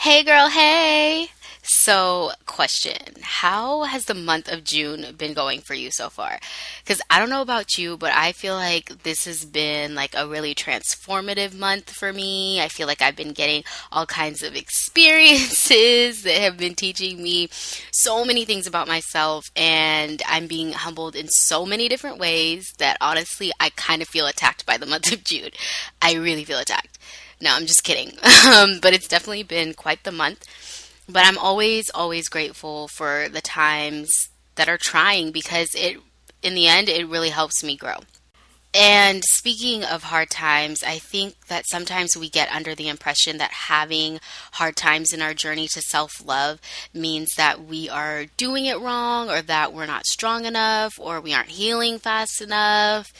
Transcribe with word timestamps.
Hey, 0.00 0.22
girl, 0.22 0.48
hey. 0.48 1.28
So, 1.62 2.30
question 2.46 3.16
How 3.20 3.82
has 3.82 4.06
the 4.06 4.14
month 4.14 4.50
of 4.50 4.64
June 4.64 5.04
been 5.18 5.34
going 5.34 5.60
for 5.60 5.74
you 5.74 5.90
so 5.90 6.08
far? 6.08 6.40
Because 6.82 7.02
I 7.10 7.18
don't 7.18 7.28
know 7.28 7.42
about 7.42 7.76
you, 7.76 7.98
but 7.98 8.10
I 8.14 8.32
feel 8.32 8.54
like 8.54 9.02
this 9.02 9.26
has 9.26 9.44
been 9.44 9.94
like 9.94 10.14
a 10.16 10.26
really 10.26 10.54
transformative 10.54 11.54
month 11.54 11.90
for 11.90 12.14
me. 12.14 12.62
I 12.62 12.68
feel 12.68 12.86
like 12.86 13.02
I've 13.02 13.14
been 13.14 13.34
getting 13.34 13.62
all 13.92 14.06
kinds 14.06 14.42
of 14.42 14.56
experiences 14.56 16.22
that 16.22 16.40
have 16.40 16.56
been 16.56 16.76
teaching 16.76 17.22
me 17.22 17.50
so 17.92 18.24
many 18.24 18.46
things 18.46 18.66
about 18.66 18.88
myself, 18.88 19.50
and 19.54 20.22
I'm 20.26 20.46
being 20.46 20.72
humbled 20.72 21.14
in 21.14 21.28
so 21.28 21.66
many 21.66 21.90
different 21.90 22.18
ways 22.18 22.72
that 22.78 22.96
honestly, 23.02 23.52
I 23.60 23.68
kind 23.76 24.00
of 24.00 24.08
feel 24.08 24.26
attacked 24.26 24.64
by 24.64 24.78
the 24.78 24.86
month 24.86 25.12
of 25.12 25.24
June. 25.24 25.50
I 26.00 26.14
really 26.14 26.44
feel 26.44 26.58
attacked. 26.58 26.96
No, 27.40 27.54
I'm 27.54 27.66
just 27.66 27.84
kidding. 27.84 28.16
Um, 28.50 28.78
but 28.80 28.94
it's 28.94 29.06
definitely 29.06 29.42
been 29.42 29.74
quite 29.74 30.02
the 30.02 30.10
month. 30.10 30.44
But 31.08 31.26
I'm 31.26 31.38
always, 31.38 31.90
always 31.90 32.28
grateful 32.28 32.88
for 32.88 33.28
the 33.28 33.40
times 33.40 34.10
that 34.54 34.68
are 34.68 34.78
trying 34.78 35.30
because 35.30 35.68
it, 35.74 35.98
in 36.42 36.54
the 36.54 36.66
end, 36.66 36.88
it 36.88 37.06
really 37.06 37.28
helps 37.28 37.62
me 37.62 37.76
grow. 37.76 37.98
And 38.72 39.22
speaking 39.24 39.84
of 39.84 40.04
hard 40.04 40.30
times, 40.30 40.84
I 40.84 40.98
think 40.98 41.34
that 41.48 41.64
sometimes 41.68 42.16
we 42.16 42.30
get 42.30 42.54
under 42.54 42.74
the 42.74 42.88
impression 42.88 43.38
that 43.38 43.50
having 43.50 44.20
hard 44.52 44.76
times 44.76 45.12
in 45.12 45.20
our 45.22 45.34
journey 45.34 45.66
to 45.68 45.80
self 45.82 46.24
love 46.24 46.60
means 46.94 47.30
that 47.36 47.64
we 47.64 47.88
are 47.88 48.26
doing 48.36 48.66
it 48.66 48.78
wrong 48.78 49.28
or 49.28 49.42
that 49.42 49.72
we're 49.72 49.86
not 49.86 50.06
strong 50.06 50.44
enough 50.44 50.94
or 51.00 51.20
we 51.20 51.34
aren't 51.34 51.48
healing 51.48 51.98
fast 51.98 52.40
enough. 52.40 53.12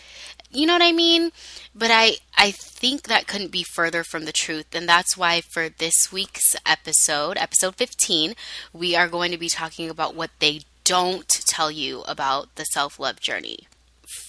You 0.52 0.66
know 0.66 0.72
what 0.72 0.82
I 0.82 0.92
mean? 0.92 1.30
But 1.74 1.90
I, 1.92 2.16
I 2.36 2.50
think 2.50 3.02
that 3.04 3.28
couldn't 3.28 3.52
be 3.52 3.62
further 3.62 4.02
from 4.02 4.24
the 4.24 4.32
truth. 4.32 4.74
And 4.74 4.88
that's 4.88 5.16
why 5.16 5.40
for 5.40 5.68
this 5.68 6.12
week's 6.12 6.56
episode, 6.66 7.38
episode 7.38 7.76
15, 7.76 8.34
we 8.72 8.96
are 8.96 9.08
going 9.08 9.30
to 9.30 9.38
be 9.38 9.48
talking 9.48 9.88
about 9.88 10.16
what 10.16 10.30
they 10.40 10.62
don't 10.84 11.28
tell 11.28 11.70
you 11.70 12.02
about 12.08 12.56
the 12.56 12.64
self 12.64 12.98
love 12.98 13.20
journey. 13.20 13.68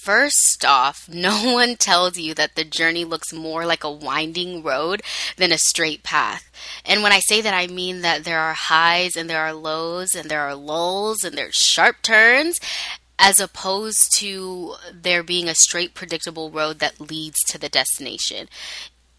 First 0.03 0.63
off, 0.63 1.09
no 1.11 1.53
one 1.53 1.75
tells 1.75 2.19
you 2.19 2.35
that 2.35 2.53
the 2.53 2.63
journey 2.63 3.03
looks 3.03 3.33
more 3.33 3.65
like 3.65 3.83
a 3.83 3.91
winding 3.91 4.61
road 4.61 5.01
than 5.37 5.51
a 5.51 5.57
straight 5.57 6.03
path. 6.03 6.51
And 6.85 7.01
when 7.01 7.11
I 7.11 7.19
say 7.19 7.41
that, 7.41 7.55
I 7.55 7.65
mean 7.65 8.01
that 8.01 8.25
there 8.25 8.39
are 8.39 8.53
highs 8.53 9.15
and 9.15 9.27
there 9.27 9.41
are 9.41 9.53
lows 9.53 10.13
and 10.13 10.29
there 10.29 10.41
are 10.41 10.53
lulls 10.53 11.23
and 11.23 11.35
there's 11.35 11.55
sharp 11.55 12.03
turns 12.03 12.59
as 13.21 13.39
opposed 13.39 14.11
to 14.17 14.73
there 14.91 15.21
being 15.21 15.47
a 15.47 15.53
straight, 15.53 15.93
predictable 15.93 16.49
road 16.49 16.79
that 16.79 16.99
leads 16.99 17.37
to 17.47 17.59
the 17.59 17.69
destination. 17.69 18.49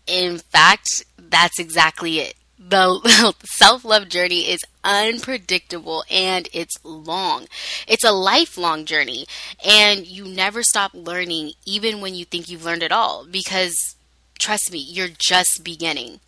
In 0.08 0.38
fact, 0.38 1.04
that's 1.16 1.60
exactly 1.60 2.18
it. 2.18 2.34
The 2.58 3.34
self 3.44 3.84
love 3.84 4.08
journey 4.08 4.50
is 4.50 4.60
unpredictable 4.82 6.04
and 6.10 6.48
it's 6.52 6.76
long. 6.84 7.46
It's 7.86 8.04
a 8.04 8.12
lifelong 8.12 8.84
journey, 8.86 9.26
and 9.64 10.04
you 10.06 10.24
never 10.24 10.64
stop 10.64 10.90
learning, 10.94 11.52
even 11.64 12.00
when 12.00 12.16
you 12.16 12.24
think 12.24 12.48
you've 12.48 12.64
learned 12.64 12.82
it 12.82 12.92
all, 12.92 13.24
because 13.24 13.94
trust 14.38 14.72
me, 14.72 14.78
you're 14.78 15.08
just 15.16 15.62
beginning. 15.62 16.18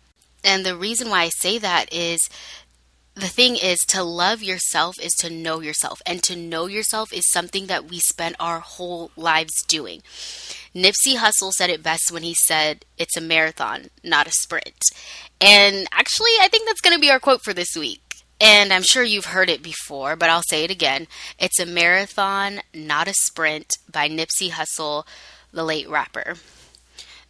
And 0.45 0.65
the 0.65 0.77
reason 0.77 1.09
why 1.09 1.23
I 1.23 1.29
say 1.29 1.57
that 1.57 1.91
is 1.91 2.29
the 3.15 3.27
thing 3.27 3.55
is 3.55 3.79
to 3.87 4.03
love 4.03 4.43
yourself 4.43 4.95
is 5.01 5.13
to 5.19 5.29
know 5.29 5.61
yourself 5.61 6.01
and 6.05 6.21
to 6.23 6.35
know 6.35 6.67
yourself 6.67 7.13
is 7.13 7.31
something 7.31 7.67
that 7.67 7.89
we 7.89 7.99
spend 7.99 8.35
our 8.39 8.59
whole 8.59 9.09
lives 9.15 9.63
doing. 9.67 10.01
Nipsey 10.75 11.15
hussle 11.15 11.51
said 11.51 11.69
it 11.69 11.81
best 11.81 12.11
when 12.11 12.23
he 12.23 12.33
said 12.33 12.83
it's 12.97 13.15
a 13.15 13.21
marathon 13.21 13.89
not 14.03 14.27
a 14.27 14.31
sprint. 14.31 14.81
And 15.39 15.87
actually 15.93 16.31
i 16.41 16.49
think 16.49 16.67
that's 16.67 16.81
going 16.81 16.95
to 16.95 17.01
be 17.01 17.09
our 17.09 17.19
quote 17.19 17.41
for 17.41 17.53
this 17.53 17.75
week. 17.77 18.01
And 18.41 18.73
i'm 18.73 18.83
sure 18.83 19.03
you've 19.03 19.27
heard 19.27 19.49
it 19.49 19.63
before 19.63 20.17
but 20.17 20.29
i'll 20.29 20.43
say 20.49 20.65
it 20.65 20.71
again. 20.71 21.07
It's 21.39 21.59
a 21.59 21.65
marathon 21.65 22.59
not 22.73 23.07
a 23.07 23.13
sprint 23.13 23.67
by 23.89 24.09
nipsey 24.09 24.51
hussle 24.51 25.05
the 25.53 25.63
late 25.63 25.87
rapper 25.87 26.35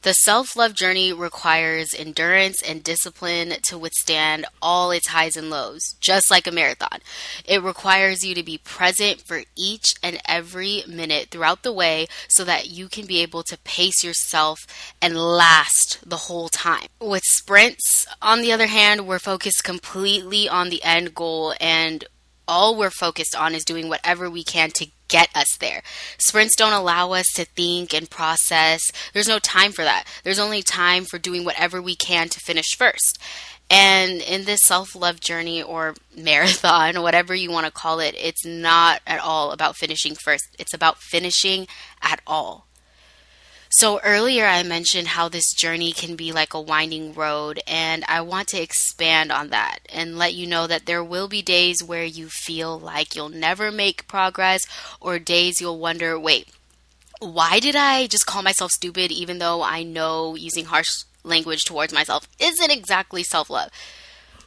the 0.05 0.13
self 0.13 0.55
love 0.55 0.75
journey 0.75 1.11
requires 1.11 1.95
endurance 1.95 2.61
and 2.61 2.83
discipline 2.83 3.53
to 3.63 3.75
withstand 3.75 4.45
all 4.61 4.91
its 4.91 5.07
highs 5.07 5.35
and 5.35 5.49
lows, 5.49 5.81
just 5.99 6.29
like 6.29 6.45
a 6.45 6.51
marathon. 6.51 6.99
It 7.43 7.63
requires 7.63 8.23
you 8.23 8.35
to 8.35 8.43
be 8.43 8.59
present 8.59 9.23
for 9.25 9.41
each 9.57 9.95
and 10.03 10.21
every 10.27 10.83
minute 10.87 11.29
throughout 11.31 11.63
the 11.63 11.73
way 11.73 12.05
so 12.27 12.43
that 12.43 12.69
you 12.69 12.87
can 12.87 13.07
be 13.07 13.23
able 13.23 13.41
to 13.47 13.57
pace 13.63 14.03
yourself 14.03 14.59
and 15.01 15.17
last 15.17 15.97
the 16.07 16.17
whole 16.17 16.49
time. 16.49 16.85
With 17.01 17.23
sprints, 17.25 18.05
on 18.21 18.41
the 18.41 18.51
other 18.51 18.67
hand, 18.67 19.07
we're 19.07 19.17
focused 19.17 19.63
completely 19.63 20.47
on 20.47 20.69
the 20.69 20.83
end 20.83 21.15
goal 21.15 21.55
and 21.59 22.05
all 22.47 22.75
we're 22.75 22.89
focused 22.89 23.35
on 23.35 23.55
is 23.55 23.63
doing 23.65 23.89
whatever 23.89 24.29
we 24.29 24.43
can 24.43 24.71
to 24.75 24.87
get 25.07 25.29
us 25.35 25.57
there. 25.57 25.81
Sprints 26.17 26.55
don't 26.55 26.73
allow 26.73 27.11
us 27.11 27.25
to 27.35 27.45
think 27.45 27.93
and 27.93 28.09
process. 28.09 28.81
There's 29.13 29.27
no 29.27 29.39
time 29.39 29.71
for 29.71 29.83
that. 29.83 30.05
There's 30.23 30.39
only 30.39 30.61
time 30.61 31.05
for 31.05 31.17
doing 31.17 31.45
whatever 31.45 31.81
we 31.81 31.95
can 31.95 32.29
to 32.29 32.39
finish 32.39 32.75
first. 32.77 33.19
And 33.69 34.21
in 34.21 34.45
this 34.45 34.59
self 34.63 34.95
love 34.95 35.19
journey 35.19 35.61
or 35.61 35.95
marathon, 36.15 37.01
whatever 37.01 37.33
you 37.33 37.51
want 37.51 37.65
to 37.65 37.71
call 37.71 37.99
it, 37.99 38.15
it's 38.17 38.45
not 38.45 39.01
at 39.07 39.19
all 39.19 39.51
about 39.51 39.75
finishing 39.75 40.15
first. 40.15 40.45
It's 40.59 40.73
about 40.73 40.99
finishing 40.99 41.67
at 42.01 42.21
all. 42.27 42.67
So, 43.69 43.99
earlier 44.01 44.45
I 44.45 44.63
mentioned 44.63 45.07
how 45.09 45.27
this 45.27 45.53
journey 45.53 45.91
can 45.91 46.15
be 46.15 46.31
like 46.31 46.53
a 46.53 46.61
winding 46.61 47.13
road, 47.13 47.59
and 47.67 48.05
I 48.07 48.21
want 48.21 48.47
to 48.49 48.61
expand 48.61 49.31
on 49.31 49.49
that 49.49 49.79
and 49.91 50.17
let 50.17 50.33
you 50.33 50.47
know 50.47 50.67
that 50.67 50.85
there 50.85 51.03
will 51.03 51.27
be 51.27 51.41
days 51.41 51.83
where 51.83 52.05
you 52.05 52.29
feel 52.29 52.79
like 52.79 53.15
you'll 53.15 53.29
never 53.29 53.71
make 53.71 54.07
progress, 54.07 54.61
or 55.01 55.19
days 55.19 55.59
you'll 55.59 55.79
wonder, 55.79 56.17
wait, 56.19 56.47
why 57.19 57.59
did 57.59 57.75
I 57.75 58.07
just 58.07 58.25
call 58.25 58.43
myself 58.43 58.71
stupid 58.71 59.11
even 59.11 59.39
though 59.39 59.63
I 59.63 59.83
know 59.83 60.35
using 60.35 60.65
harsh 60.65 61.03
language 61.23 61.63
towards 61.63 61.93
myself 61.93 62.27
isn't 62.39 62.71
exactly 62.71 63.23
self 63.23 63.49
love? 63.49 63.69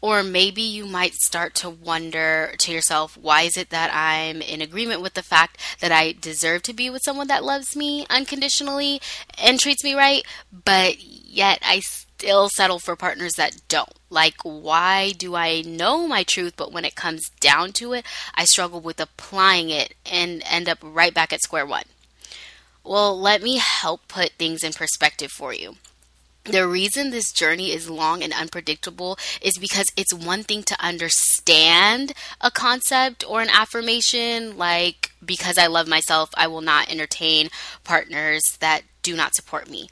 Or 0.00 0.22
maybe 0.22 0.62
you 0.62 0.86
might 0.86 1.14
start 1.14 1.54
to 1.56 1.70
wonder 1.70 2.54
to 2.59 2.72
yourself, 2.72 3.16
why 3.16 3.42
is 3.42 3.56
it 3.56 3.70
that 3.70 3.91
I'm 3.92 4.41
in 4.41 4.60
agreement 4.60 5.03
with 5.03 5.14
the 5.14 5.22
fact 5.22 5.60
that 5.81 5.92
I 5.92 6.12
deserve 6.12 6.62
to 6.62 6.72
be 6.72 6.88
with 6.91 7.03
someone 7.03 7.26
that 7.28 7.44
loves 7.44 7.75
me 7.75 8.06
unconditionally 8.08 9.00
and 9.42 9.58
treats 9.58 9.82
me 9.82 9.94
right, 9.94 10.25
but 10.64 11.03
yet 11.03 11.58
I 11.62 11.81
still 11.81 12.48
settle 12.48 12.78
for 12.78 12.97
partners 12.97 13.32
that 13.37 13.60
don't? 13.69 13.92
Like, 14.10 14.37
why 14.42 15.12
do 15.12 15.34
I 15.34 15.62
know 15.62 16.06
my 16.06 16.22
truth, 16.22 16.54
but 16.56 16.72
when 16.72 16.84
it 16.84 16.94
comes 16.94 17.28
down 17.41 17.72
to 17.75 17.92
it, 17.92 18.06
I 18.34 18.44
struggle 18.44 18.81
with 18.81 19.00
applying 19.00 19.70
it 19.70 19.94
and 20.10 20.42
end 20.47 20.69
up 20.69 20.78
right 20.82 21.12
back 21.12 21.32
at 21.32 21.42
square 21.42 21.66
one? 21.66 21.84
Well, 22.84 23.20
let 23.20 23.42
me 23.42 23.58
help 23.58 24.08
put 24.08 24.31
things 24.32 24.64
in 24.64 24.72
perspective 24.72 25.31
for 25.31 25.53
you. 25.53 25.76
The 26.48 26.66
reason 26.66 27.10
this 27.10 27.31
journey 27.31 27.72
is 27.72 27.91
long 27.91 28.22
and 28.22 28.32
unpredictable 28.32 29.19
is 29.42 29.59
because 29.59 29.84
it's 29.98 30.14
one 30.14 30.44
thing 30.44 30.62
to 30.62 30.82
understand 30.82 32.14
a 32.41 32.50
concept 32.50 33.22
or 33.28 33.42
an 33.42 33.50
affirmation, 33.50 34.56
like, 34.56 35.12
because 35.22 35.58
I 35.58 35.66
love 35.66 35.87
myself, 35.87 36.31
I 36.34 36.47
will 36.47 36.62
not 36.62 36.91
entertain 36.91 37.50
partners 37.84 38.41
that 38.60 38.82
do 39.03 39.14
not 39.14 39.34
support 39.34 39.69
me. 39.69 39.88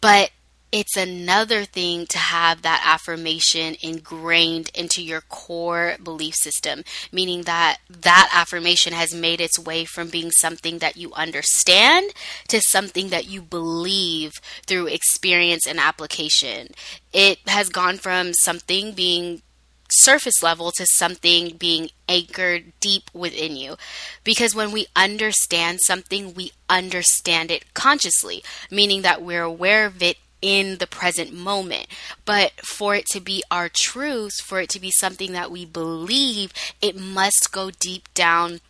But 0.00 0.30
it's 0.72 0.96
another 0.96 1.64
thing 1.64 2.06
to 2.06 2.18
have 2.18 2.62
that 2.62 2.82
affirmation 2.84 3.76
ingrained 3.80 4.70
into 4.74 5.02
your 5.02 5.20
core 5.22 5.96
belief 6.02 6.34
system, 6.34 6.82
meaning 7.12 7.42
that 7.42 7.78
that 7.88 8.30
affirmation 8.32 8.92
has 8.92 9.14
made 9.14 9.40
its 9.40 9.58
way 9.58 9.84
from 9.84 10.08
being 10.08 10.30
something 10.32 10.78
that 10.78 10.96
you 10.96 11.12
understand 11.14 12.12
to 12.48 12.60
something 12.60 13.08
that 13.10 13.28
you 13.28 13.40
believe 13.42 14.32
through 14.66 14.88
experience 14.88 15.66
and 15.66 15.78
application. 15.78 16.68
It 17.12 17.38
has 17.46 17.68
gone 17.68 17.96
from 17.98 18.32
something 18.34 18.92
being 18.92 19.42
surface 19.88 20.42
level 20.42 20.72
to 20.72 20.86
something 20.94 21.56
being 21.56 21.90
anchored 22.08 22.72
deep 22.80 23.10
within 23.12 23.56
you. 23.56 23.76
Because 24.24 24.54
when 24.54 24.72
we 24.72 24.86
understand 24.96 25.78
something, 25.80 26.34
we 26.34 26.52
understand 26.68 27.50
it 27.50 27.72
consciously, 27.74 28.42
meaning 28.70 29.02
that 29.02 29.22
we're 29.22 29.42
aware 29.42 29.86
of 29.86 30.02
it 30.02 30.16
in 30.42 30.78
the 30.78 30.86
present 30.86 31.32
moment. 31.32 31.86
But 32.24 32.52
for 32.64 32.94
it 32.94 33.06
to 33.12 33.20
be 33.20 33.42
our 33.50 33.68
truth, 33.68 34.34
for 34.42 34.60
it 34.60 34.68
to 34.70 34.80
be 34.80 34.90
something 34.90 35.32
that 35.32 35.50
we 35.50 35.64
believe, 35.64 36.52
it 36.80 36.98
must 36.98 37.52
go 37.52 37.70
deep 37.70 38.12
down 38.14 38.60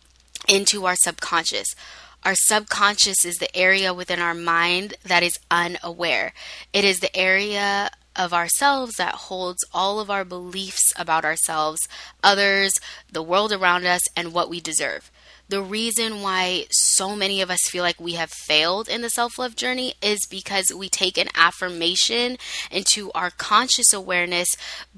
into 0.47 0.85
our 0.85 0.95
subconscious. 0.95 1.67
Our 2.23 2.35
subconscious 2.35 3.25
is 3.25 3.35
the 3.35 3.55
area 3.55 3.93
within 3.93 4.19
our 4.19 4.33
mind 4.33 4.95
that 5.03 5.23
is 5.23 5.39
unaware. 5.49 6.33
It 6.73 6.83
is 6.83 6.99
the 6.99 7.15
area 7.15 7.89
of 8.15 8.33
ourselves 8.33 8.95
that 8.95 9.13
holds 9.13 9.63
all 9.73 9.99
of 9.99 10.09
our 10.09 10.25
beliefs 10.25 10.91
about 10.97 11.23
ourselves, 11.23 11.87
others, 12.23 12.73
the 13.11 13.21
world 13.21 13.53
around 13.53 13.85
us, 13.85 14.01
and 14.15 14.33
what 14.33 14.49
we 14.49 14.59
deserve. 14.59 15.11
The 15.49 15.61
reason 15.61 16.21
why 16.21 16.65
so 16.71 17.15
many 17.15 17.41
of 17.41 17.49
us 17.49 17.61
feel 17.69 17.83
like 17.83 18.01
we 18.01 18.13
have 18.13 18.31
failed 18.31 18.89
in 18.89 19.01
the 19.01 19.09
self 19.09 19.39
love 19.39 19.55
journey 19.55 19.93
is 20.01 20.19
because 20.29 20.73
we 20.75 20.89
take 20.89 21.17
an 21.17 21.29
affirmation 21.35 22.37
into 22.69 23.11
our 23.13 23.29
conscious 23.29 23.93
awareness, 23.93 24.49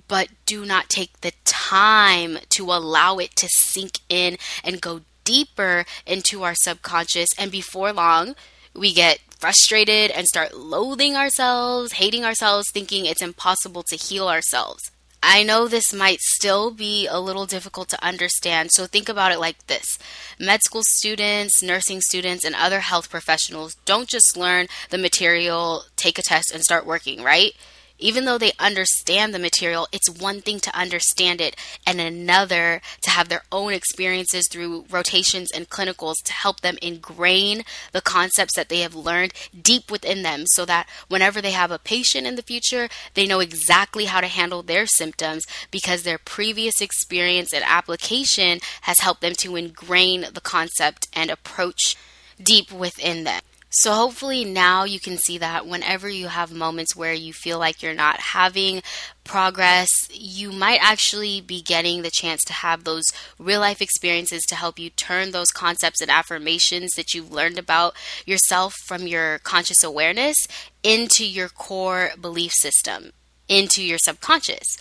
but 0.07 0.29
do 0.47 0.65
not 0.65 0.89
take 0.89 1.21
the 1.21 1.33
time 1.45 2.39
to 2.49 2.65
allow 2.65 3.17
it 3.17 3.35
to 3.35 3.47
sink 3.51 3.99
in 4.09 4.37
and 4.63 4.81
go 4.81 5.01
deeper 5.23 5.85
into 6.07 6.41
our 6.41 6.55
subconscious. 6.55 7.29
And 7.37 7.51
before 7.51 7.93
long, 7.93 8.35
we 8.73 8.91
get 8.91 9.19
frustrated 9.37 10.09
and 10.09 10.25
start 10.25 10.55
loathing 10.57 11.15
ourselves, 11.15 11.93
hating 11.93 12.25
ourselves, 12.25 12.65
thinking 12.73 13.05
it's 13.05 13.21
impossible 13.21 13.83
to 13.83 13.95
heal 13.95 14.27
ourselves. 14.27 14.91
I 15.21 15.43
know 15.43 15.67
this 15.67 15.93
might 15.93 16.19
still 16.21 16.71
be 16.71 17.05
a 17.05 17.19
little 17.19 17.45
difficult 17.45 17.89
to 17.89 18.03
understand, 18.03 18.71
so 18.71 18.85
think 18.85 19.09
about 19.09 19.31
it 19.31 19.39
like 19.39 19.67
this 19.67 19.99
med 20.39 20.63
school 20.63 20.83
students, 20.83 21.61
nursing 21.61 21.99
students, 22.01 22.45
and 22.45 22.55
other 22.55 22.79
health 22.79 23.09
professionals 23.09 23.75
don't 23.85 24.07
just 24.07 24.37
learn 24.37 24.67
the 24.89 24.97
material, 24.97 25.83
take 25.97 26.17
a 26.17 26.21
test, 26.21 26.51
and 26.51 26.63
start 26.63 26.85
working, 26.85 27.21
right? 27.21 27.53
Even 27.99 28.25
though 28.25 28.37
they 28.37 28.53
understand 28.59 29.33
the 29.33 29.39
material, 29.39 29.87
it's 29.91 30.09
one 30.09 30.41
thing 30.41 30.59
to 30.61 30.77
understand 30.77 31.41
it 31.41 31.55
and 31.85 31.99
another 31.99 32.81
to 33.01 33.09
have 33.09 33.29
their 33.29 33.43
own 33.51 33.73
experiences 33.73 34.47
through 34.49 34.85
rotations 34.89 35.51
and 35.51 35.69
clinicals 35.69 36.15
to 36.23 36.33
help 36.33 36.61
them 36.61 36.77
ingrain 36.81 37.63
the 37.91 38.01
concepts 38.01 38.55
that 38.55 38.69
they 38.69 38.79
have 38.79 38.95
learned 38.95 39.33
deep 39.61 39.91
within 39.91 40.23
them 40.23 40.43
so 40.47 40.65
that 40.65 40.87
whenever 41.07 41.41
they 41.41 41.51
have 41.51 41.71
a 41.71 41.79
patient 41.79 42.25
in 42.25 42.35
the 42.35 42.41
future, 42.41 42.89
they 43.13 43.25
know 43.25 43.39
exactly 43.39 44.05
how 44.05 44.21
to 44.21 44.27
handle 44.27 44.63
their 44.63 44.85
symptoms 44.85 45.43
because 45.69 46.03
their 46.03 46.17
previous 46.17 46.81
experience 46.81 47.53
and 47.53 47.63
application 47.65 48.59
has 48.81 48.99
helped 48.99 49.21
them 49.21 49.33
to 49.37 49.55
ingrain 49.55 50.25
the 50.33 50.41
concept 50.41 51.07
and 51.13 51.29
approach 51.29 51.95
deep 52.41 52.71
within 52.71 53.23
them. 53.25 53.41
So, 53.71 53.93
hopefully, 53.93 54.45
now 54.45 54.83
you 54.83 54.99
can 54.99 55.17
see 55.17 55.37
that 55.37 55.67
whenever 55.67 56.09
you 56.09 56.27
have 56.27 56.51
moments 56.51 56.95
where 56.95 57.13
you 57.13 57.33
feel 57.33 57.59
like 57.59 57.83
you're 57.83 57.93
not 57.93 58.19
having 58.19 58.81
progress, 59.23 59.87
you 60.11 60.51
might 60.51 60.79
actually 60.81 61.39
be 61.39 61.61
getting 61.61 62.01
the 62.01 62.09
chance 62.09 62.43
to 62.45 62.53
have 62.53 62.83
those 62.83 63.03
real 63.37 63.59
life 63.59 63.79
experiences 63.79 64.41
to 64.47 64.55
help 64.55 64.79
you 64.79 64.89
turn 64.89 65.31
those 65.31 65.51
concepts 65.51 66.01
and 66.01 66.09
affirmations 66.09 66.89
that 66.95 67.13
you've 67.13 67.31
learned 67.31 67.59
about 67.59 67.95
yourself 68.25 68.73
from 68.87 69.05
your 69.05 69.37
conscious 69.39 69.83
awareness 69.83 70.35
into 70.81 71.23
your 71.23 71.47
core 71.47 72.09
belief 72.19 72.51
system, 72.53 73.11
into 73.47 73.83
your 73.83 73.99
subconscious. 74.01 74.77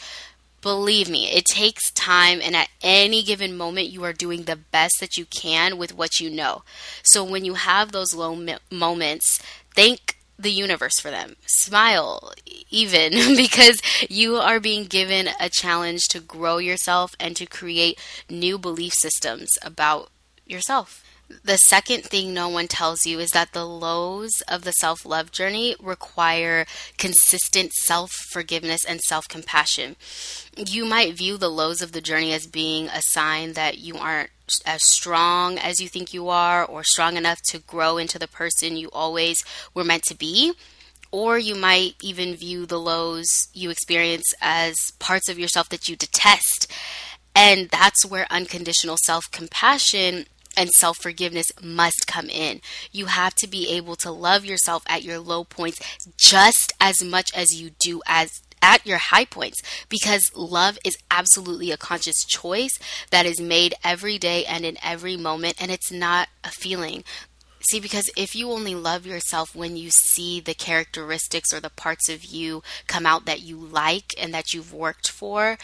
Believe 0.61 1.09
me, 1.09 1.31
it 1.31 1.45
takes 1.45 1.91
time, 1.93 2.41
and 2.43 2.57
at 2.57 2.69
any 2.83 3.23
given 3.23 3.57
moment, 3.57 3.89
you 3.89 4.03
are 4.03 4.13
doing 4.13 4.43
the 4.43 4.57
best 4.57 4.95
that 4.99 5.17
you 5.17 5.25
can 5.27 5.79
with 5.79 5.95
what 5.95 6.19
you 6.19 6.29
know. 6.29 6.63
So 7.05 7.23
when 7.23 7.45
you 7.45 7.55
have 7.55 7.93
those 7.93 8.13
low 8.13 8.37
moments, 8.71 9.41
thank 9.75 10.17
the 10.39 10.51
universe 10.51 10.99
for 11.01 11.11
them. 11.11 11.37
Smile, 11.47 12.33
even, 12.71 13.13
because 13.37 13.81
you 14.09 14.37
are 14.37 14.61
being 14.61 14.85
given 14.85 15.29
a 15.41 15.49
challenge 15.49 16.09
to 16.09 16.21
grow 16.21 16.59
yourself 16.59 17.15
and 17.21 17.37
to 17.37 17.47
create 17.47 17.99
new 18.29 18.59
belief 18.59 18.95
systems 18.95 19.51
about 19.63 20.11
yourself. 20.47 21.05
The 21.45 21.59
second 21.59 22.05
thing 22.05 22.33
no 22.33 22.49
one 22.49 22.69
tells 22.69 23.05
you 23.05 23.19
is 23.21 23.31
that 23.31 23.53
the 23.53 23.67
lows 23.67 24.31
of 24.49 24.63
the 24.63 24.73
self 24.73 25.05
love 25.05 25.31
journey 25.31 25.77
require 25.79 26.65
consistent 26.97 27.73
self 27.75 28.11
forgiveness 28.31 28.83
and 28.85 29.01
self 29.01 29.29
compassion. 29.29 29.97
You 30.57 30.87
might 30.87 31.15
view 31.15 31.37
the 31.37 31.51
lows 31.51 31.83
of 31.83 31.93
the 31.93 32.01
journey 32.01 32.33
as 32.33 32.47
being 32.47 32.89
a 32.89 33.03
sign 33.11 33.53
that 33.53 33.79
you 33.79 33.97
aren't 33.97 34.31
as 34.65 34.81
strong 34.83 35.59
as 35.59 35.81
you 35.81 35.89
think 35.89 36.15
you 36.15 36.31
are 36.31 36.65
or 36.65 36.83
strong 36.83 37.19
enough 37.19 37.41
to 37.49 37.59
grow 37.59 37.99
into 37.99 38.19
the 38.19 38.29
person 38.29 38.79
you 38.79 38.89
always 38.91 39.45
were 39.75 39.85
meant 39.85 40.05
to 40.05 40.15
be. 40.15 40.55
Or 41.11 41.39
you 41.39 41.55
might 41.55 41.95
even 42.03 42.37
view 42.37 42.65
the 42.65 42.81
lows 42.81 43.49
you 43.53 43.69
experience 43.69 44.33
as 44.41 44.75
parts 44.99 45.29
of 45.29 45.39
yourself 45.39 45.69
that 45.71 45.89
you 45.89 45.97
detest. 45.97 46.71
And 47.35 47.69
that's 47.69 48.07
where 48.07 48.27
unconditional 48.31 48.97
self 49.05 49.31
compassion 49.31 50.25
and 50.59 50.69
self 50.71 50.99
forgiveness 50.99 51.47
must 51.63 52.07
come 52.07 52.29
in. 52.29 52.61
You 52.93 53.07
have 53.07 53.35
to 53.37 53.49
be 53.49 53.71
able 53.71 53.97
to 53.97 54.11
love 54.11 54.45
yourself 54.45 54.83
at 54.89 55.05
your 55.05 55.21
low 55.21 55.45
points 55.45 55.79
just 56.19 56.73
as 56.81 57.03
much 57.03 57.33
as 57.35 57.59
you 57.59 57.71
do 57.81 58.03
as 58.07 58.43
at 58.61 58.85
your 58.85 58.99
high 58.99 59.25
points 59.25 59.63
because 59.89 60.33
love 60.35 60.79
is 60.85 60.99
absolutely 61.13 61.71
a 61.71 61.77
conscious 61.77 62.25
choice 62.25 62.77
that 63.13 63.25
is 63.25 63.41
made 63.41 63.73
every 63.85 64.19
day 64.19 64.45
and 64.45 64.65
in 64.65 64.77
every 64.83 65.17
moment 65.17 65.55
and 65.61 65.71
it's 65.71 65.93
not 65.93 66.29
a 66.43 66.51
feeling. 66.51 67.05
See, 67.71 67.81
because 67.81 68.11
if 68.17 68.35
you 68.35 68.51
only 68.51 68.75
love 68.75 69.07
yourself 69.07 69.55
when 69.55 69.77
you 69.77 69.91
see 69.91 70.41
the 70.41 70.55
characteristics 70.55 71.53
or 71.53 71.61
the 71.61 71.71
parts 71.71 72.09
of 72.09 72.25
you 72.25 72.63
come 72.87 73.05
out 73.05 73.27
that 73.27 73.43
you 73.43 73.57
like 73.57 74.15
and 74.19 74.33
that 74.33 74.53
you've 74.53 74.73
worked 74.73 75.09
for, 75.09 75.59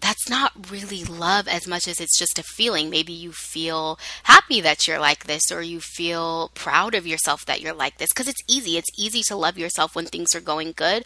that's 0.00 0.28
not 0.28 0.70
really 0.70 1.04
love 1.04 1.48
as 1.48 1.66
much 1.66 1.88
as 1.88 2.00
it's 2.00 2.18
just 2.18 2.38
a 2.38 2.42
feeling. 2.42 2.90
Maybe 2.90 3.12
you 3.12 3.32
feel 3.32 3.98
happy 4.24 4.60
that 4.60 4.86
you're 4.86 5.00
like 5.00 5.24
this, 5.24 5.50
or 5.50 5.62
you 5.62 5.80
feel 5.80 6.50
proud 6.54 6.94
of 6.94 7.06
yourself 7.06 7.44
that 7.46 7.60
you're 7.60 7.74
like 7.74 7.98
this. 7.98 8.10
Because 8.10 8.28
it's 8.28 8.42
easy. 8.48 8.76
It's 8.76 8.90
easy 8.98 9.22
to 9.28 9.36
love 9.36 9.58
yourself 9.58 9.94
when 9.94 10.06
things 10.06 10.34
are 10.34 10.40
going 10.40 10.72
good, 10.72 11.04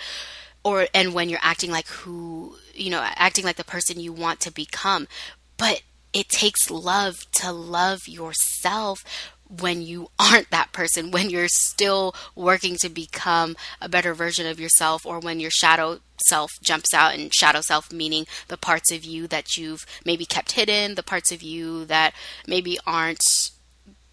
or 0.65 0.89
and 0.95 1.15
when 1.15 1.29
you're 1.29 1.39
acting 1.43 1.71
like 1.71 1.89
who 1.89 2.57
you 2.81 2.91
know, 2.91 3.03
acting 3.15 3.45
like 3.45 3.57
the 3.57 3.65
person 3.65 4.01
you 4.01 4.13
want 4.13 4.41
to 4.41 4.53
become. 4.53 5.07
But 5.57 5.83
it 6.13 6.29
takes 6.29 6.71
love 6.71 7.31
to 7.33 7.53
love 7.53 8.01
yourself 8.09 9.05
when 9.59 9.83
you 9.83 10.11
aren't 10.19 10.51
that 10.51 10.73
person, 10.73 11.11
when 11.11 11.31
you're 11.31 11.49
still 11.49 12.15
working 12.35 12.77
to 12.81 12.89
become 12.89 13.57
a 13.81 13.89
better 13.89 14.15
version 14.15 14.47
of 14.47 14.61
yourself, 14.61 15.05
or 15.05 15.19
when 15.19 15.41
your 15.41 15.51
shadow 15.51 16.01
self 16.27 16.51
jumps 16.63 16.95
out, 16.95 17.15
and 17.15 17.35
shadow 17.35 17.61
self 17.61 17.93
meaning 17.93 18.27
the 18.49 18.57
parts 18.57 18.93
of 18.93 19.05
you 19.05 19.27
that 19.27 19.57
you've 19.57 19.85
maybe 20.05 20.25
kept 20.25 20.53
hidden, 20.53 20.95
the 20.95 21.03
parts 21.03 21.33
of 21.33 21.43
you 21.43 21.85
that 21.87 22.15
maybe 22.47 22.79
aren't 22.87 23.25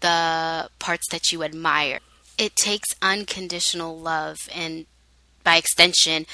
the 0.00 0.68
parts 0.78 1.08
that 1.10 1.32
you 1.32 1.42
admire. 1.42 2.00
It 2.36 2.56
takes 2.56 2.94
unconditional 3.02 3.98
love 3.98 4.36
and 4.54 4.86
by 5.44 5.56
extension, 5.56 6.26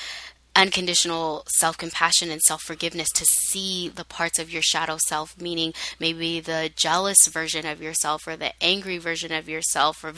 unconditional 0.57 1.45
self 1.59 1.77
compassion 1.77 2.31
and 2.31 2.41
self 2.43 2.63
forgiveness 2.63 3.09
to 3.11 3.25
see 3.25 3.89
the 3.89 4.05
parts 4.05 4.39
of 4.39 4.51
your 4.51 4.63
shadow 4.63 4.99
self, 5.09 5.41
meaning 5.41 5.75
maybe 5.99 6.41
the 6.41 6.71
jealous 6.77 7.27
version 7.29 7.67
of 7.67 7.83
yourself 7.83 8.27
or 8.27 8.37
the 8.37 8.53
angry 8.63 8.99
version 8.99 9.33
of 9.33 9.49
yourself 9.49 10.03
or 10.05 10.13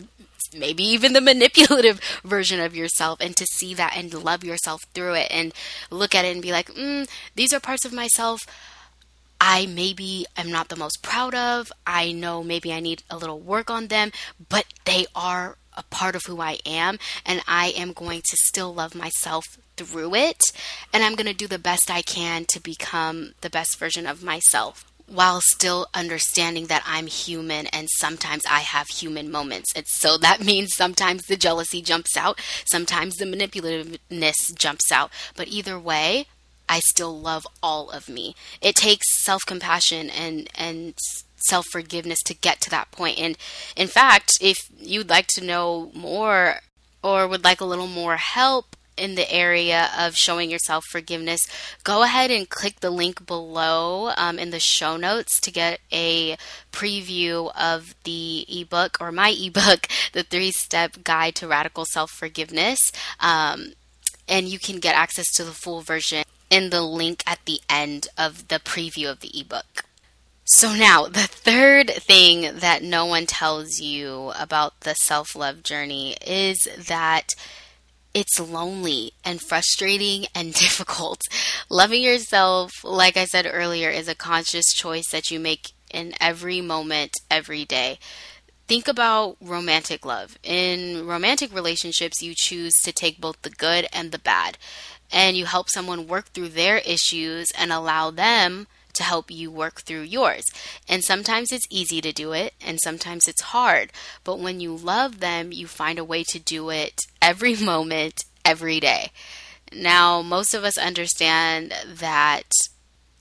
maybe 0.57 0.85
even 0.85 1.13
the 1.13 1.21
manipulative 1.33 2.01
version 2.25 2.61
of 2.61 2.77
yourself 2.77 3.21
and 3.21 3.37
to 3.37 3.47
see 3.47 3.75
that 3.75 3.97
and 3.97 4.13
love 4.13 4.45
yourself 4.45 4.83
through 4.95 5.15
it 5.15 5.29
and 5.31 5.53
look 5.91 6.15
at 6.15 6.25
it 6.25 6.33
and 6.33 6.43
be 6.43 6.53
like, 6.53 6.69
mm, 6.69 7.09
these 7.35 7.53
are 7.53 7.61
parts 7.61 7.85
of 7.85 7.93
myself. 7.93 8.41
I 9.39 9.67
maybe 9.67 10.25
am 10.37 10.51
not 10.51 10.69
the 10.69 10.77
most 10.77 11.03
proud 11.03 11.35
of. 11.35 11.71
I 11.87 12.13
know 12.13 12.43
maybe 12.43 12.73
I 12.73 12.81
need 12.81 13.03
a 13.11 13.19
little 13.19 13.39
work 13.39 13.71
on 13.71 13.89
them, 13.89 14.11
but 14.49 14.65
they 14.87 15.07
are 15.15 15.59
a 15.77 15.83
part 15.85 16.17
of 16.17 16.25
who 16.25 16.41
I 16.41 16.59
am, 16.65 16.99
and 17.27 17.43
I 17.47 17.69
am 17.77 17.93
going 17.93 18.23
to 18.23 18.37
still 18.39 18.73
love 18.73 18.95
myself 18.95 19.45
through 19.77 20.15
it, 20.15 20.41
and 20.93 21.03
I'm 21.03 21.15
going 21.15 21.27
to 21.27 21.35
do 21.35 21.47
the 21.47 21.59
best 21.59 21.91
I 21.91 22.03
can 22.03 22.45
to 22.51 22.61
become 22.61 23.35
the 23.41 23.51
best 23.51 23.79
version 23.79 24.07
of 24.07 24.23
myself 24.23 24.85
while 25.07 25.41
still 25.41 25.87
understanding 25.95 26.67
that 26.67 26.83
I'm 26.85 27.07
human 27.07 27.67
and 27.69 27.89
sometimes 27.99 28.43
I 28.45 28.61
have 28.61 28.89
human 28.89 29.31
moments. 29.31 29.73
And 29.75 29.87
so 29.87 30.19
that 30.21 30.45
means 30.45 30.75
sometimes 30.75 31.23
the 31.23 31.37
jealousy 31.37 31.83
jumps 31.83 32.17
out, 32.17 32.41
sometimes 32.69 33.17
the 33.17 33.25
manipulativeness 33.25 34.55
jumps 34.55 34.91
out. 34.91 35.11
But 35.37 35.49
either 35.49 35.79
way, 35.79 36.27
I 36.69 36.81
still 36.81 37.19
love 37.19 37.47
all 37.63 37.91
of 37.91 38.09
me. 38.09 38.35
It 38.61 38.75
takes 38.75 39.07
self-compassion 39.25 40.11
and 40.11 40.51
and 40.55 40.95
self-forgiveness 41.37 42.23
to 42.25 42.35
get 42.35 42.61
to 42.63 42.71
that 42.71 42.91
point. 42.91 43.19
And 43.19 43.39
in 43.77 43.87
fact, 43.87 44.33
if 44.41 44.59
you'd 44.79 45.09
like 45.09 45.29
to 45.29 45.45
know 45.45 45.93
more 45.95 46.57
or 47.03 47.29
would 47.29 47.45
like 47.45 47.61
a 47.61 47.65
little 47.65 47.87
more 47.87 48.17
help 48.17 48.76
in 48.97 49.15
the 49.15 49.31
area 49.31 49.91
of 49.99 50.17
showing 50.17 50.51
yourself 50.51 50.85
forgiveness, 50.91 51.41
go 51.85 52.03
ahead 52.03 52.31
and 52.31 52.49
click 52.49 52.81
the 52.81 52.91
link 52.91 53.27
below 53.27 54.13
um, 54.17 54.39
in 54.39 54.51
the 54.51 54.61
show 54.61 54.97
notes 54.97 55.41
to 55.41 55.51
get 55.51 55.81
a 55.93 56.37
preview 56.73 57.53
of 57.55 57.95
the 58.05 58.47
ebook 58.49 58.99
or 59.01 59.13
my 59.13 59.31
ebook, 59.39 59.89
The 60.13 60.23
Three 60.23 60.51
Step 60.51 61.05
Guide 61.05 61.35
to 61.37 61.49
Radical 61.49 61.85
Self 61.85 62.11
Forgiveness. 62.11 62.93
Um, 63.21 63.73
and 64.29 64.49
you 64.49 64.59
can 64.59 64.81
get 64.81 64.97
access 64.97 65.31
to 65.35 65.45
the 65.45 65.53
full 65.53 65.83
version 65.83 66.25
in 66.51 66.71
the 66.71 66.83
link 66.83 67.23
at 67.27 67.41
the 67.45 67.61
end 67.69 68.09
of 68.17 68.49
the 68.49 68.59
preview 68.59 69.11
of 69.11 69.21
the 69.21 69.39
ebook. 69.39 69.85
So, 70.49 70.75
now 70.75 71.07
the 71.07 71.27
third 71.27 71.91
thing 71.91 72.59
that 72.59 72.83
no 72.83 73.05
one 73.05 73.27
tells 73.27 73.81
you 73.81 74.33
about 74.39 74.81
the 74.81 74.95
self 74.95 75.35
love 75.35 75.65
journey 75.65 76.17
is 76.25 76.69
that 76.87 77.35
it's 78.17 78.41
lonely 78.41 79.13
and 79.27 79.43
frustrating 79.43 80.25
and 80.35 80.55
difficult. 80.55 81.21
Loving 81.69 82.03
yourself, 82.03 82.73
like 82.83 83.15
I 83.19 83.27
said 83.27 83.47
earlier, 83.53 83.91
is 83.91 84.09
a 84.09 84.15
conscious 84.15 84.73
choice 84.73 85.11
that 85.11 85.31
you 85.31 85.39
make 85.39 85.73
in 85.93 86.15
every 86.19 86.63
moment, 86.63 87.13
every 87.31 87.67
day. 87.67 87.99
Think 88.67 88.89
about 88.89 89.37
romantic 89.43 90.07
love. 90.07 90.39
In 90.43 91.07
romantic 91.07 91.55
relationships, 91.55 92.23
you 92.23 92.33
choose 92.35 92.73
to 92.85 92.91
take 92.93 93.21
both 93.21 93.43
the 93.43 93.51
good 93.51 93.87
and 93.93 94.13
the 94.13 94.19
bad, 94.19 94.57
and 95.13 95.37
you 95.37 95.45
help 95.45 95.69
someone 95.69 96.09
work 96.09 96.33
through 96.33 96.49
their 96.49 96.79
issues 96.79 97.49
and 97.57 97.71
allow 97.71 98.11
them 98.11 98.67
to 98.97 99.03
help 99.03 99.31
you 99.31 99.51
work 99.51 99.83
through 99.83 100.03
yours. 100.03 100.45
And 100.89 101.05
sometimes 101.05 101.53
it's 101.53 101.67
easy 101.71 102.01
to 102.01 102.13
do 102.13 102.33
it, 102.33 102.55
and 102.61 102.79
sometimes 102.83 103.29
it's 103.29 103.43
hard. 103.43 103.93
But 104.25 104.39
when 104.39 104.61
you 104.61 104.75
love 104.75 105.21
them, 105.21 105.53
you 105.53 105.67
find 105.67 105.99
a 105.99 106.05
way 106.05 106.25
to 106.25 106.39
do 106.39 106.71
it 106.71 107.03
every 107.23 107.57
moment, 107.73 108.25
every 108.45 108.81
day. 108.81 109.11
Now, 109.73 110.23
most 110.23 110.55
of 110.55 110.65
us 110.65 110.79
understand 110.79 111.75
that 111.87 112.51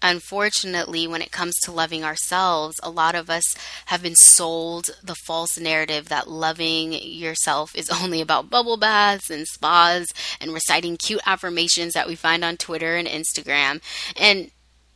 unfortunately, 0.02 1.08
when 1.08 1.22
it 1.22 1.32
comes 1.32 1.56
to 1.60 1.72
loving 1.72 2.04
ourselves, 2.04 2.80
a 2.84 2.90
lot 2.90 3.16
of 3.16 3.30
us 3.30 3.56
have 3.88 4.04
been 4.04 4.16
sold 4.16 4.92
the 5.04 5.16
false 5.16 5.58
narrative 5.58 6.10
that 6.10 6.30
loving 6.30 6.94
yourself 6.94 7.76
is 7.76 7.90
only 8.04 8.22
about 8.22 8.50
bubble 8.50 8.78
baths 8.78 9.30
and 9.30 9.48
spas 9.48 10.08
and 10.40 10.54
reciting 10.54 10.98
cute 10.98 11.22
affirmations 11.26 11.94
that 11.94 12.08
we 12.08 12.16
find 12.16 12.46
on 12.46 12.58
Twitter 12.58 12.96
and 12.96 13.08
Instagram. 13.08 13.82
And 14.16 14.52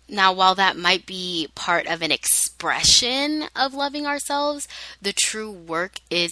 now, 0.10 0.34
while 0.34 0.56
that 0.56 0.78
might 0.78 1.06
be 1.06 1.50
part 1.56 1.88
of 1.88 2.02
an 2.02 2.12
expression 2.12 3.46
of 3.56 3.74
loving 3.74 4.06
ourselves, 4.06 4.68
the 5.02 5.14
true 5.14 5.52
work 5.52 6.00
is 6.10 6.32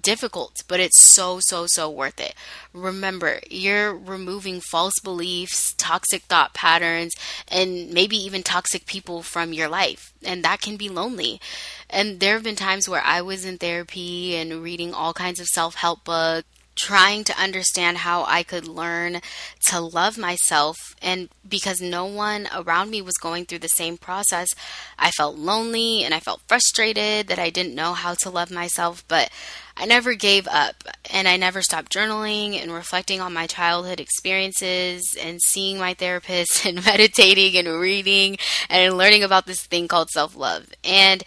difficult, 0.00 0.62
but 0.68 0.80
it's 0.80 1.02
so, 1.14 1.38
so, 1.40 1.66
so 1.68 1.90
worth 1.90 2.20
it. 2.20 2.34
Remember, 2.72 3.40
you're 3.50 3.94
removing 3.94 4.60
false 4.60 4.98
beliefs, 5.02 5.74
toxic 5.76 6.22
thought 6.22 6.54
patterns, 6.54 7.14
and 7.48 7.90
maybe 7.92 8.16
even 8.16 8.42
toxic 8.42 8.86
people 8.86 9.22
from 9.22 9.52
your 9.52 9.68
life. 9.68 10.12
And 10.24 10.44
that 10.44 10.60
can 10.60 10.76
be 10.76 10.88
lonely. 10.88 11.40
And 11.90 12.20
there 12.20 12.34
have 12.34 12.44
been 12.44 12.56
times 12.56 12.88
where 12.88 13.02
I 13.02 13.20
was 13.22 13.44
in 13.44 13.58
therapy 13.58 14.36
and 14.36 14.62
reading 14.62 14.94
all 14.94 15.12
kinds 15.12 15.40
of 15.40 15.46
self 15.46 15.74
help 15.74 16.04
books 16.04 16.48
trying 16.78 17.24
to 17.24 17.38
understand 17.38 17.98
how 17.98 18.24
I 18.24 18.42
could 18.42 18.66
learn 18.66 19.20
to 19.66 19.80
love 19.80 20.16
myself. 20.16 20.76
And 21.02 21.28
because 21.46 21.80
no 21.80 22.06
one 22.06 22.48
around 22.54 22.90
me 22.90 23.02
was 23.02 23.14
going 23.14 23.44
through 23.44 23.58
the 23.58 23.68
same 23.68 23.98
process, 23.98 24.48
I 24.98 25.10
felt 25.10 25.36
lonely 25.36 26.04
and 26.04 26.14
I 26.14 26.20
felt 26.20 26.42
frustrated 26.46 27.28
that 27.28 27.38
I 27.38 27.50
didn't 27.50 27.74
know 27.74 27.92
how 27.92 28.14
to 28.14 28.30
love 28.30 28.50
myself. 28.50 29.04
But 29.08 29.30
I 29.76 29.86
never 29.86 30.14
gave 30.14 30.48
up 30.48 30.84
and 31.12 31.28
I 31.28 31.36
never 31.36 31.62
stopped 31.62 31.92
journaling 31.92 32.60
and 32.60 32.72
reflecting 32.72 33.20
on 33.20 33.32
my 33.32 33.46
childhood 33.46 34.00
experiences 34.00 35.16
and 35.20 35.40
seeing 35.42 35.78
my 35.78 35.94
therapist 35.94 36.64
and 36.66 36.84
meditating 36.84 37.56
and 37.56 37.80
reading 37.80 38.38
and 38.68 38.96
learning 38.96 39.22
about 39.22 39.46
this 39.46 39.64
thing 39.64 39.88
called 39.88 40.10
self 40.10 40.36
love. 40.36 40.72
And 40.82 41.22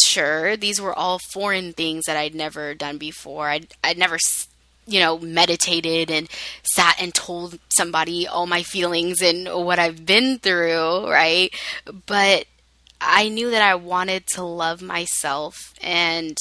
sure, 0.00 0.56
these 0.56 0.80
were 0.80 0.94
all 0.94 1.18
foreign 1.18 1.72
things 1.72 2.04
that 2.06 2.16
I'd 2.16 2.34
never 2.34 2.74
done 2.74 2.98
before. 2.98 3.48
I'd, 3.48 3.68
I'd 3.82 3.98
never 3.98 4.18
you 4.88 5.00
know, 5.00 5.18
meditated 5.18 6.10
and 6.10 6.28
sat 6.62 6.96
and 7.00 7.14
told 7.14 7.58
somebody 7.76 8.26
all 8.26 8.46
my 8.46 8.62
feelings 8.62 9.22
and 9.22 9.46
what 9.46 9.78
I've 9.78 10.06
been 10.06 10.38
through, 10.38 11.08
right? 11.08 11.52
But 12.06 12.46
I 13.00 13.28
knew 13.28 13.50
that 13.50 13.62
I 13.62 13.74
wanted 13.74 14.26
to 14.34 14.42
love 14.42 14.82
myself 14.82 15.74
and 15.80 16.36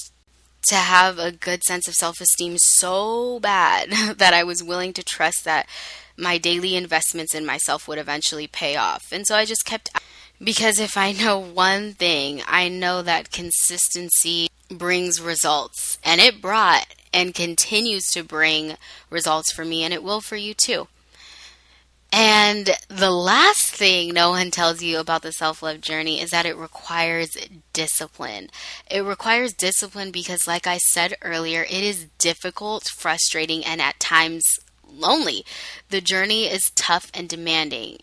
to 0.69 0.75
have 0.75 1.19
a 1.19 1.31
good 1.31 1.63
sense 1.63 1.87
of 1.87 1.93
self 1.93 2.19
esteem 2.19 2.57
so 2.57 3.39
bad 3.39 3.91
that 4.17 4.33
I 4.33 4.43
was 4.43 4.63
willing 4.63 4.93
to 4.93 5.03
trust 5.03 5.43
that 5.45 5.67
my 6.17 6.37
daily 6.37 6.75
investments 6.75 7.35
in 7.35 7.45
myself 7.45 7.87
would 7.87 7.99
eventually 7.99 8.47
pay 8.47 8.75
off. 8.75 9.11
And 9.11 9.27
so 9.27 9.35
I 9.35 9.45
just 9.45 9.65
kept 9.65 9.89
because 10.43 10.79
if 10.79 10.97
I 10.97 11.11
know 11.11 11.37
one 11.39 11.93
thing, 11.93 12.41
I 12.47 12.69
know 12.69 13.01
that 13.01 13.31
consistency 13.31 14.49
brings 14.69 15.21
results. 15.21 15.97
And 16.03 16.21
it 16.21 16.41
brought 16.41 16.87
and 17.17 17.33
continues 17.33 18.11
to 18.11 18.23
bring 18.23 18.75
results 19.09 19.51
for 19.51 19.65
me, 19.65 19.83
and 19.83 19.91
it 19.91 20.03
will 20.03 20.21
for 20.21 20.35
you 20.35 20.53
too. 20.53 20.87
And 22.13 22.69
the 22.87 23.09
last 23.09 23.71
thing 23.71 24.13
no 24.13 24.29
one 24.29 24.51
tells 24.51 24.83
you 24.83 24.99
about 24.99 25.23
the 25.23 25.31
self 25.31 25.63
love 25.63 25.81
journey 25.81 26.21
is 26.21 26.29
that 26.29 26.45
it 26.45 26.55
requires 26.55 27.35
discipline. 27.73 28.49
It 28.89 29.03
requires 29.03 29.51
discipline 29.53 30.11
because, 30.11 30.47
like 30.47 30.67
I 30.67 30.77
said 30.77 31.15
earlier, 31.23 31.63
it 31.63 31.83
is 31.83 32.05
difficult, 32.19 32.87
frustrating, 32.87 33.65
and 33.65 33.81
at 33.81 33.99
times 33.99 34.43
lonely. 34.87 35.43
The 35.89 36.01
journey 36.01 36.45
is 36.45 36.71
tough 36.75 37.09
and 37.15 37.27
demanding. 37.27 37.97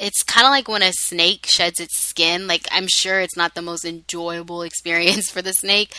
It's 0.00 0.22
kind 0.22 0.46
of 0.46 0.52
like 0.52 0.68
when 0.68 0.82
a 0.82 0.92
snake 0.92 1.46
sheds 1.46 1.80
its 1.80 1.98
skin. 1.98 2.46
Like, 2.46 2.68
I'm 2.70 2.86
sure 2.88 3.20
it's 3.20 3.36
not 3.36 3.54
the 3.56 3.60
most 3.60 3.84
enjoyable 3.84 4.62
experience 4.68 5.30
for 5.30 5.42
the 5.42 5.52
snake, 5.52 5.94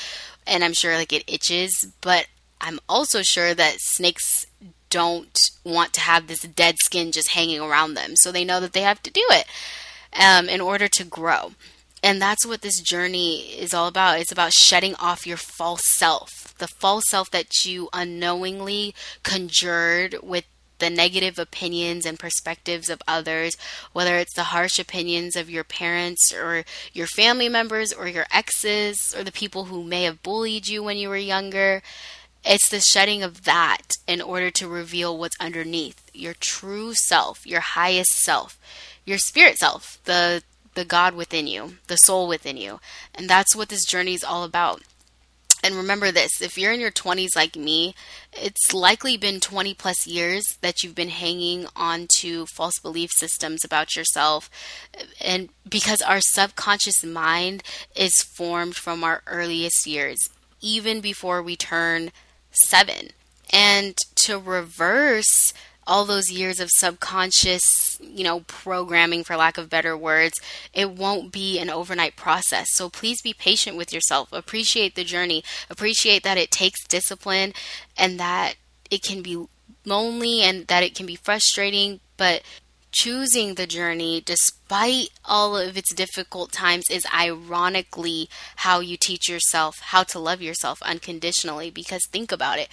and 0.48 0.64
I'm 0.64 0.74
sure 0.74 0.96
like 0.96 1.12
it 1.12 1.24
itches, 1.28 1.88
but 2.00 2.28
I'm 2.62 2.80
also 2.88 3.22
sure 3.22 3.54
that 3.54 3.78
snakes 3.80 4.46
don't 4.90 5.38
want 5.64 5.94
to 5.94 6.02
have 6.02 6.28
this 6.28 6.42
dead 6.42 6.76
skin 6.80 7.12
just 7.12 7.32
hanging 7.32 7.60
around 7.60 7.94
them. 7.94 8.16
So 8.16 8.32
they 8.32 8.46
know 8.46 8.60
that 8.60 8.74
they 8.74 8.82
have 8.82 9.04
to 9.04 9.12
do 9.12 9.26
it 9.30 9.46
um, 10.20 10.50
in 10.50 10.62
order 10.62 10.88
to 10.88 11.04
grow. 11.04 11.52
And 12.04 12.22
that's 12.22 12.46
what 12.46 12.62
this 12.62 12.80
journey 12.80 13.40
is 13.58 13.74
all 13.74 13.88
about. 13.88 14.20
It's 14.20 14.32
about 14.32 14.54
shedding 14.54 14.96
off 14.96 15.28
your 15.28 15.38
false 15.38 15.82
self, 15.86 16.54
the 16.58 16.68
false 16.68 17.04
self 17.10 17.32
that 17.32 17.66
you 17.66 17.90
unknowingly 17.92 18.94
conjured 19.24 20.16
with 20.22 20.46
the 20.80 20.90
negative 20.92 21.40
opinions 21.40 22.06
and 22.06 22.20
perspectives 22.20 22.90
of 22.90 23.02
others, 23.08 23.58
whether 23.94 24.16
it's 24.18 24.36
the 24.36 24.44
harsh 24.44 24.78
opinions 24.78 25.36
of 25.36 25.50
your 25.50 25.64
parents 25.64 26.32
or 26.32 26.64
your 26.94 27.08
family 27.08 27.50
members 27.50 27.92
or 27.92 28.08
your 28.08 28.28
exes 28.32 29.14
or 29.18 29.24
the 29.24 29.32
people 29.32 29.66
who 29.66 29.84
may 29.84 30.04
have 30.04 30.22
bullied 30.22 30.68
you 30.68 30.84
when 30.84 30.98
you 30.98 31.10
were 31.10 31.18
younger. 31.18 31.82
It's 32.48 32.70
the 32.70 32.80
shedding 32.80 33.24
of 33.24 33.44
that 33.44 33.98
in 34.08 34.22
order 34.22 34.50
to 34.52 34.70
reveal 34.70 35.18
what's 35.18 35.36
underneath 35.40 36.10
your 36.14 36.34
true 36.34 36.94
self, 36.94 37.46
your 37.46 37.60
highest 37.60 38.20
self, 38.24 38.58
your 39.06 39.18
spirit 39.18 39.58
self, 39.58 40.00
the 40.06 40.44
the 40.76 40.86
God 40.86 41.16
within 41.16 41.48
you, 41.48 41.78
the 41.88 41.98
soul 41.98 42.28
within 42.28 42.56
you. 42.56 42.80
And 43.14 43.28
that's 43.28 43.56
what 43.56 43.70
this 43.70 43.84
journey 43.84 44.14
is 44.14 44.24
all 44.24 44.44
about. 44.44 44.84
And 45.64 45.76
remember 45.76 46.12
this 46.12 46.42
if 46.42 46.58
you're 46.58 46.72
in 46.72 46.80
your 46.80 46.92
20s 46.92 47.36
like 47.36 47.56
me, 47.56 47.96
it's 48.32 48.74
likely 48.74 49.18
been 49.18 49.40
20 49.40 49.74
plus 49.74 50.06
years 50.06 50.58
that 50.62 50.84
you've 50.84 50.96
been 50.96 51.10
hanging 51.10 51.66
on 51.76 52.08
to 52.20 52.46
false 52.46 52.80
belief 52.80 53.10
systems 53.12 53.66
about 53.66 53.96
yourself. 53.96 54.50
And 55.20 55.50
because 55.68 56.02
our 56.02 56.22
subconscious 56.22 57.04
mind 57.04 57.64
is 57.96 58.22
formed 58.22 58.76
from 58.76 59.04
our 59.04 59.24
earliest 59.26 59.88
years, 59.88 60.20
even 60.62 61.02
before 61.02 61.42
we 61.42 61.56
turn 61.56 62.12
seven. 62.52 63.10
And 63.52 63.96
to 64.16 64.38
reverse 64.38 65.54
all 65.88 66.04
those 66.04 66.30
years 66.30 66.60
of 66.60 66.70
subconscious, 66.70 67.98
you 68.02 68.24
know, 68.24 68.42
programming, 68.42 69.24
for 69.24 69.38
lack 69.38 69.58
of 69.58 69.70
better 69.70 69.98
words, 69.98 70.40
it 70.74 70.92
won't 70.92 71.32
be 71.32 71.60
an 71.60 71.70
overnight 71.70 72.18
process. 72.18 72.68
So 72.74 72.90
please 72.90 73.22
be 73.22 73.34
patient 73.34 73.78
with 73.78 73.94
yourself. 73.94 74.32
Appreciate 74.34 74.96
the 74.96 75.06
journey. 75.06 75.44
Appreciate 75.70 76.24
that 76.24 76.38
it 76.38 76.52
takes 76.52 76.86
discipline 76.86 77.54
and 77.98 78.20
that 78.20 78.56
it 78.92 79.02
can 79.02 79.22
be 79.22 79.46
lonely 79.86 80.42
and 80.42 80.68
that 80.68 80.84
it 80.84 80.94
can 80.94 81.06
be 81.06 81.16
frustrating, 81.16 82.02
but 82.18 82.42
choosing 82.98 83.54
the 83.54 83.68
journey 83.68 84.22
despite 84.22 85.10
all 85.24 85.56
of 85.56 85.78
its 85.78 85.94
difficult 85.94 86.52
times 86.52 86.86
is 86.90 87.06
ironically 87.14 88.30
how 88.58 88.80
you 88.80 88.98
teach 89.00 89.30
yourself 89.30 89.76
how 89.82 90.04
to 90.04 90.20
love 90.20 90.42
yourself 90.42 90.82
unconditionally. 90.82 91.70
Because 91.70 92.02
think 92.12 92.32
about 92.32 92.60
it 92.60 92.70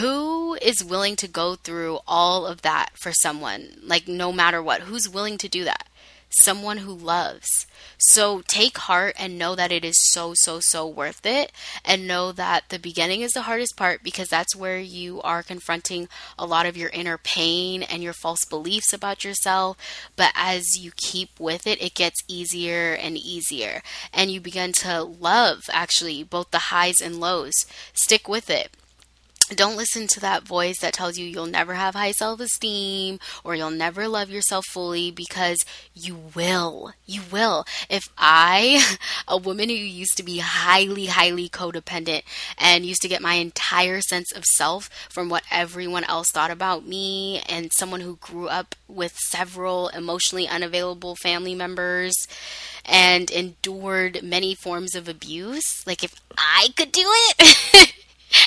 who 0.00 0.54
is 0.60 0.84
willing 0.84 1.16
to 1.16 1.28
go 1.28 1.54
through 1.54 2.00
all 2.06 2.46
of 2.46 2.62
that 2.62 2.90
for 3.00 3.12
someone? 3.12 3.76
Like 3.82 4.08
no 4.08 4.32
matter 4.32 4.62
what 4.62 4.82
who's 4.82 5.08
willing 5.08 5.38
to 5.38 5.48
do 5.48 5.64
that 5.64 5.86
someone 6.30 6.78
who 6.78 6.94
loves. 6.94 7.66
So 7.98 8.42
take 8.46 8.78
heart 8.78 9.14
and 9.18 9.38
know 9.38 9.54
that 9.54 9.72
it 9.72 9.84
is 9.84 9.96
so, 10.12 10.32
so, 10.34 10.60
so 10.60 10.86
worth 10.86 11.26
it. 11.26 11.52
And 11.84 12.06
know 12.06 12.32
that 12.32 12.68
the 12.68 12.78
beginning 12.78 13.20
is 13.20 13.32
the 13.32 13.42
hardest 13.42 13.76
part 13.76 14.02
because 14.02 14.28
that's 14.28 14.56
where 14.56 14.78
you 14.78 15.20
are 15.22 15.42
confronting 15.42 16.08
a 16.38 16.46
lot 16.46 16.66
of 16.66 16.76
your 16.76 16.90
inner 16.90 17.18
pain 17.18 17.82
and 17.82 18.02
your 18.02 18.12
false 18.12 18.44
beliefs 18.44 18.92
about 18.92 19.24
yourself. 19.24 19.76
But 20.16 20.32
as 20.34 20.78
you 20.78 20.92
keep 20.96 21.38
with 21.38 21.66
it, 21.66 21.82
it 21.82 21.94
gets 21.94 22.22
easier 22.28 22.94
and 22.94 23.16
easier. 23.16 23.82
And 24.12 24.30
you 24.30 24.40
begin 24.40 24.72
to 24.78 25.02
love 25.02 25.64
actually 25.72 26.22
both 26.22 26.50
the 26.50 26.58
highs 26.58 27.00
and 27.00 27.20
lows. 27.20 27.66
Stick 27.92 28.28
with 28.28 28.48
it 28.50 28.70
don't 29.56 29.76
listen 29.76 30.06
to 30.08 30.20
that 30.20 30.44
voice 30.44 30.78
that 30.80 30.92
tells 30.92 31.18
you 31.18 31.26
you'll 31.26 31.46
never 31.46 31.74
have 31.74 31.94
high 31.94 32.12
self 32.12 32.40
esteem 32.40 33.18
or 33.44 33.54
you'll 33.54 33.70
never 33.70 34.08
love 34.08 34.30
yourself 34.30 34.64
fully 34.66 35.10
because 35.10 35.58
you 35.94 36.16
will. 36.34 36.92
You 37.06 37.22
will. 37.30 37.64
If 37.88 38.04
I, 38.16 38.96
a 39.28 39.36
woman 39.36 39.68
who 39.68 39.74
used 39.74 40.16
to 40.16 40.22
be 40.22 40.38
highly, 40.38 41.06
highly 41.06 41.48
codependent 41.48 42.22
and 42.58 42.86
used 42.86 43.02
to 43.02 43.08
get 43.08 43.22
my 43.22 43.34
entire 43.34 44.00
sense 44.00 44.32
of 44.32 44.44
self 44.44 44.88
from 45.08 45.28
what 45.28 45.44
everyone 45.50 46.04
else 46.04 46.30
thought 46.30 46.50
about 46.50 46.86
me, 46.86 47.40
and 47.48 47.72
someone 47.72 48.00
who 48.00 48.16
grew 48.16 48.48
up 48.48 48.74
with 48.88 49.16
several 49.16 49.88
emotionally 49.88 50.48
unavailable 50.48 51.16
family 51.16 51.54
members, 51.54 52.14
and 52.84 53.30
endured 53.30 54.22
many 54.22 54.54
forms 54.54 54.94
of 54.94 55.08
abuse, 55.08 55.86
like 55.86 56.02
if 56.02 56.14
I 56.36 56.68
could 56.76 56.92
do 56.92 57.04
it, 57.06 57.94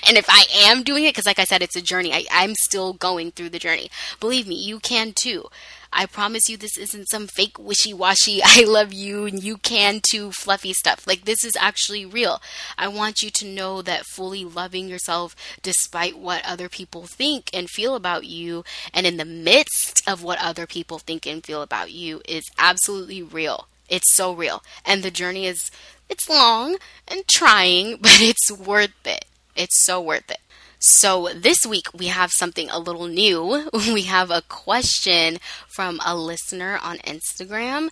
and 0.08 0.18
if 0.18 0.26
I 0.30 0.46
am 0.56 0.84
doing 0.84 1.04
it, 1.04 1.10
because 1.10 1.26
like 1.26 1.40
I 1.40 1.46
said, 1.46 1.62
it's 1.62 1.76
a 1.76 1.82
journey, 1.82 2.14
I, 2.14 2.26
I'm 2.32 2.56
still 2.56 2.94
going 2.94 3.32
through 3.32 3.50
the 3.50 3.60
journey. 3.60 3.90
Believe 4.20 4.48
me, 4.48 4.56
you 4.56 4.80
can 4.80 5.14
too. 5.14 5.50
I 5.96 6.08
promise 6.08 6.50
you, 6.50 6.58
this 6.58 6.78
isn't 6.78 7.10
some 7.10 7.28
fake 7.28 7.60
wishy 7.60 7.94
washy, 7.94 8.42
I 8.46 8.64
love 8.64 8.92
you 8.92 9.26
and 9.26 9.44
you 9.44 9.58
can 9.58 10.02
too 10.02 10.32
fluffy 10.32 10.74
stuff. 10.74 11.06
Like, 11.06 11.26
this 11.26 11.44
is 11.44 11.54
actually 11.60 12.06
real. 12.06 12.42
I 12.78 12.88
want 12.88 13.22
you 13.22 13.30
to 13.36 13.46
know 13.46 13.82
that 13.84 14.06
fully 14.06 14.44
loving 14.44 14.90
yourself 14.90 15.36
despite 15.62 16.18
what 16.18 16.46
other 16.46 16.70
people 16.70 17.04
think 17.04 17.50
and 17.54 17.70
feel 17.70 17.96
about 17.96 18.26
you, 18.26 18.64
and 18.94 19.06
in 19.06 19.18
the 19.18 19.26
midst 19.26 20.02
of 20.08 20.24
what 20.24 20.40
other 20.42 20.66
people 20.66 21.00
think 21.00 21.26
and 21.26 21.44
feel 21.44 21.62
about 21.62 21.92
you, 21.92 22.22
is 22.28 22.44
absolutely 22.58 23.22
real. 23.22 23.68
It's 23.90 24.16
so 24.16 24.34
real. 24.34 24.64
And 24.86 25.04
the 25.04 25.12
journey 25.12 25.46
is, 25.46 25.70
it's 26.10 26.30
long 26.30 26.78
and 27.08 27.28
trying, 27.28 27.98
but 28.02 28.20
it's 28.22 28.52
worth 28.52 29.06
it. 29.06 29.26
It's 29.56 29.84
so 29.86 30.02
worth 30.02 30.30
it. 30.30 30.40
So 30.80 31.30
this 31.34 31.66
week 31.66 31.88
we 31.94 32.08
have 32.08 32.32
something 32.32 32.70
a 32.70 32.80
little 32.80 33.08
new. 33.08 33.70
We 33.94 34.04
have 34.04 34.32
a 34.32 34.42
question 34.42 35.38
from 35.68 36.00
a 36.06 36.16
listener 36.16 36.80
on 36.84 36.98
Instagram. 36.98 37.90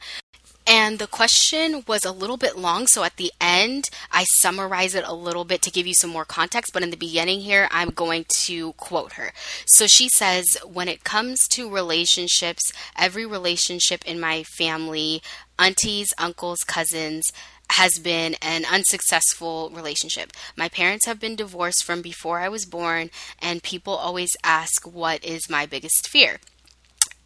And 0.74 1.00
the 1.00 1.08
question 1.08 1.84
was 1.86 2.06
a 2.06 2.13
little 2.13 2.38
bit 2.38 2.58
long, 2.58 2.88
so 2.88 3.04
at 3.04 3.18
the 3.18 3.34
end, 3.42 3.90
I 4.10 4.24
summarize 4.40 4.96
it 4.96 5.04
a 5.06 5.13
little 5.13 5.44
bit 5.44 5.62
to 5.63 5.70
give 5.70 5.86
you 5.86 5.94
some 5.94 6.10
more 6.10 6.24
context. 6.24 6.72
But 6.72 6.82
in 6.82 6.92
the 6.92 6.96
beginning, 6.96 7.42
here, 7.42 7.68
I'm 7.72 7.90
going 7.90 8.24
to 8.46 8.72
quote 8.74 9.13
her. 9.13 9.34
So 9.66 9.86
she 9.86 10.08
says, 10.08 10.46
When 10.66 10.88
it 10.88 11.04
comes 11.04 11.46
to 11.50 11.70
relationships, 11.70 12.72
every 12.98 13.25
relationship 13.25 14.06
in 14.06 14.18
my 14.18 14.44
family, 14.44 15.22
aunties, 15.60 16.13
uncles, 16.18 16.60
cousins, 16.60 17.25
has 17.72 18.00
been 18.00 18.36
an 18.42 18.63
unsuccessful 18.63 19.72
relationship. 19.75 20.32
My 20.56 20.70
parents 20.70 21.06
have 21.06 21.20
been 21.20 21.36
divorced 21.36 21.84
from 21.84 22.01
before 22.01 22.40
I 22.40 22.48
was 22.48 22.66
born, 22.66 23.10
and 23.40 23.62
people 23.62 23.94
always 23.94 24.30
ask, 24.42 24.88
What 24.88 25.22
is 25.25 25.50
my 25.50 25.66
biggest 25.66 26.08
fear? 26.08 26.40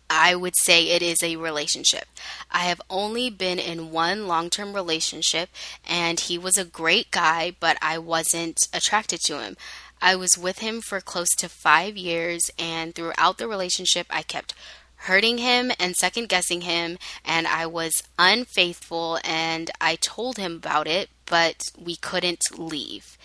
I 0.10 0.36
would 0.36 0.54
say 0.62 0.90
it 0.90 1.02
is 1.02 1.18
a 1.24 1.36
relationship. 1.36 2.06
I 2.52 2.60
have 2.60 2.82
only 2.90 3.30
been 3.30 3.60
in 3.60 3.92
one 3.92 4.28
long 4.28 4.50
term 4.50 4.74
relationship, 4.74 5.50
and 5.88 6.20
he 6.20 6.38
was 6.38 6.58
a 6.58 6.66
great 6.66 7.12
guy, 7.12 7.56
but 7.60 7.78
I 7.82 7.98
wasn't 7.98 8.60
attracted 8.74 9.22
to 9.26 9.40
him. 9.40 9.58
I 10.02 10.16
was 10.16 10.38
with 10.38 10.60
him 10.60 10.82
for 10.82 11.02
close 11.02 11.34
to 11.38 11.50
five 11.50 11.98
years, 11.98 12.52
and 12.60 12.94
throughout 12.94 13.38
the 13.38 13.48
relationship, 13.48 14.08
I 14.10 14.22
kept 14.22 14.54
hurting 14.98 15.40
him 15.40 15.72
and 15.80 15.96
second 15.96 16.30
guessing 16.30 16.62
him, 16.62 16.98
and 17.24 17.48
I 17.48 17.66
was 17.66 18.04
unfaithful, 18.20 19.20
and 19.24 19.72
I 19.82 19.96
told 19.96 20.38
him 20.38 20.56
about 20.56 20.88
it, 20.88 21.10
but 21.26 21.64
we 21.80 21.96
couldn't 21.96 22.44
leave 22.58 23.18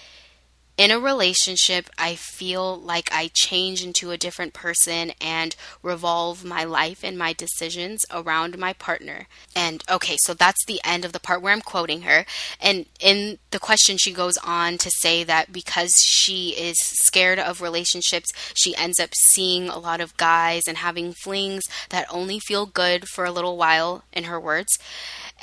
in 0.80 0.90
a 0.90 0.98
relationship, 0.98 1.90
I 1.98 2.14
feel 2.14 2.80
like 2.80 3.10
I 3.12 3.30
change 3.34 3.84
into 3.84 4.12
a 4.12 4.16
different 4.16 4.54
person 4.54 5.12
and 5.20 5.54
revolve 5.82 6.42
my 6.42 6.64
life 6.64 7.04
and 7.04 7.18
my 7.18 7.34
decisions 7.34 8.00
around 8.10 8.56
my 8.56 8.72
partner. 8.72 9.26
And 9.54 9.84
okay, 9.90 10.16
so 10.22 10.32
that's 10.32 10.64
the 10.64 10.80
end 10.82 11.04
of 11.04 11.12
the 11.12 11.20
part 11.20 11.42
where 11.42 11.52
I'm 11.52 11.60
quoting 11.60 12.00
her. 12.02 12.24
And 12.62 12.86
in 12.98 13.40
the 13.50 13.58
question, 13.58 13.98
she 13.98 14.10
goes 14.10 14.38
on 14.38 14.78
to 14.78 14.90
say 15.00 15.22
that 15.22 15.52
because 15.52 15.92
she 16.02 16.54
is 16.56 16.76
scared 16.80 17.38
of 17.38 17.60
relationships, 17.60 18.30
she 18.54 18.74
ends 18.74 18.98
up 18.98 19.10
seeing 19.34 19.68
a 19.68 19.78
lot 19.78 20.00
of 20.00 20.16
guys 20.16 20.62
and 20.66 20.78
having 20.78 21.12
flings 21.12 21.64
that 21.90 22.06
only 22.10 22.38
feel 22.38 22.64
good 22.64 23.06
for 23.06 23.26
a 23.26 23.30
little 23.30 23.58
while, 23.58 24.04
in 24.14 24.24
her 24.24 24.40
words 24.40 24.78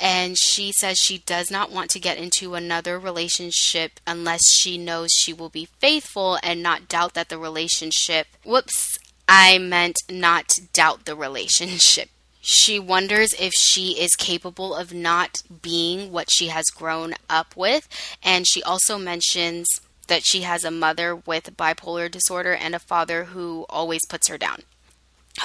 and 0.00 0.36
she 0.38 0.72
says 0.72 0.96
she 0.98 1.18
does 1.18 1.50
not 1.50 1.72
want 1.72 1.90
to 1.90 2.00
get 2.00 2.18
into 2.18 2.54
another 2.54 2.98
relationship 2.98 3.98
unless 4.06 4.40
she 4.46 4.78
knows 4.78 5.10
she 5.12 5.27
will 5.32 5.48
be 5.48 5.68
faithful 5.78 6.38
and 6.42 6.62
not 6.62 6.88
doubt 6.88 7.14
that 7.14 7.28
the 7.28 7.38
relationship 7.38 8.26
whoops 8.44 8.98
i 9.28 9.58
meant 9.58 9.96
not 10.10 10.50
doubt 10.72 11.04
the 11.04 11.16
relationship. 11.16 12.08
She 12.40 12.78
wonders 12.78 13.34
if 13.38 13.52
she 13.52 14.00
is 14.00 14.16
capable 14.16 14.74
of 14.74 14.94
not 14.94 15.42
being 15.60 16.10
what 16.10 16.30
she 16.30 16.48
has 16.48 16.64
grown 16.66 17.14
up 17.28 17.54
with 17.56 17.88
and 18.22 18.46
she 18.48 18.62
also 18.62 18.96
mentions 18.96 19.66
that 20.06 20.22
she 20.24 20.42
has 20.42 20.64
a 20.64 20.70
mother 20.70 21.14
with 21.14 21.56
bipolar 21.56 22.10
disorder 22.10 22.54
and 22.54 22.74
a 22.74 22.78
father 22.78 23.24
who 23.24 23.66
always 23.68 24.00
puts 24.08 24.28
her 24.28 24.38
down. 24.38 24.62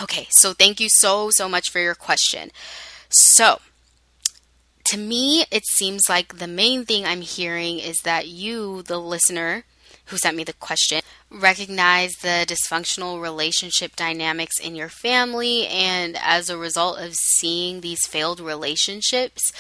Okay 0.02 0.28
so 0.32 0.54
thank 0.54 0.80
you 0.80 0.88
so 0.89 1.30
so 1.32 1.50
much 1.50 1.69
for 1.69 1.80
your 1.80 1.96
question. 1.96 2.52
So 3.10 3.60
to 4.86 4.98
me, 4.98 5.46
it 5.52 5.65
seems 5.65 6.04
like 6.10 6.38
the 6.38 6.48
main 6.48 6.86
thing 6.86 7.06
I'm 7.06 7.22
hearing 7.22 7.80
is 7.80 7.98
that 8.04 8.28
you, 8.28 8.82
the 8.84 9.00
listener 9.00 9.63
who 10.06 10.18
sent 10.18 10.38
me 10.38 10.44
the 10.44 10.54
question, 10.54 11.02
recognize 11.30 12.12
the 12.22 12.46
dysfunctional 12.48 13.22
relationship 13.22 13.96
dynamics 13.96 14.60
in 14.60 14.76
your 14.76 14.89
family, 14.89 15.68
and 15.68 16.18
as 16.22 16.50
a 16.50 16.58
result 16.58 17.00
of 17.00 17.16
seeing 17.16 17.82
these 17.82 18.06
failed 18.06 18.39
relationships, 18.39 19.52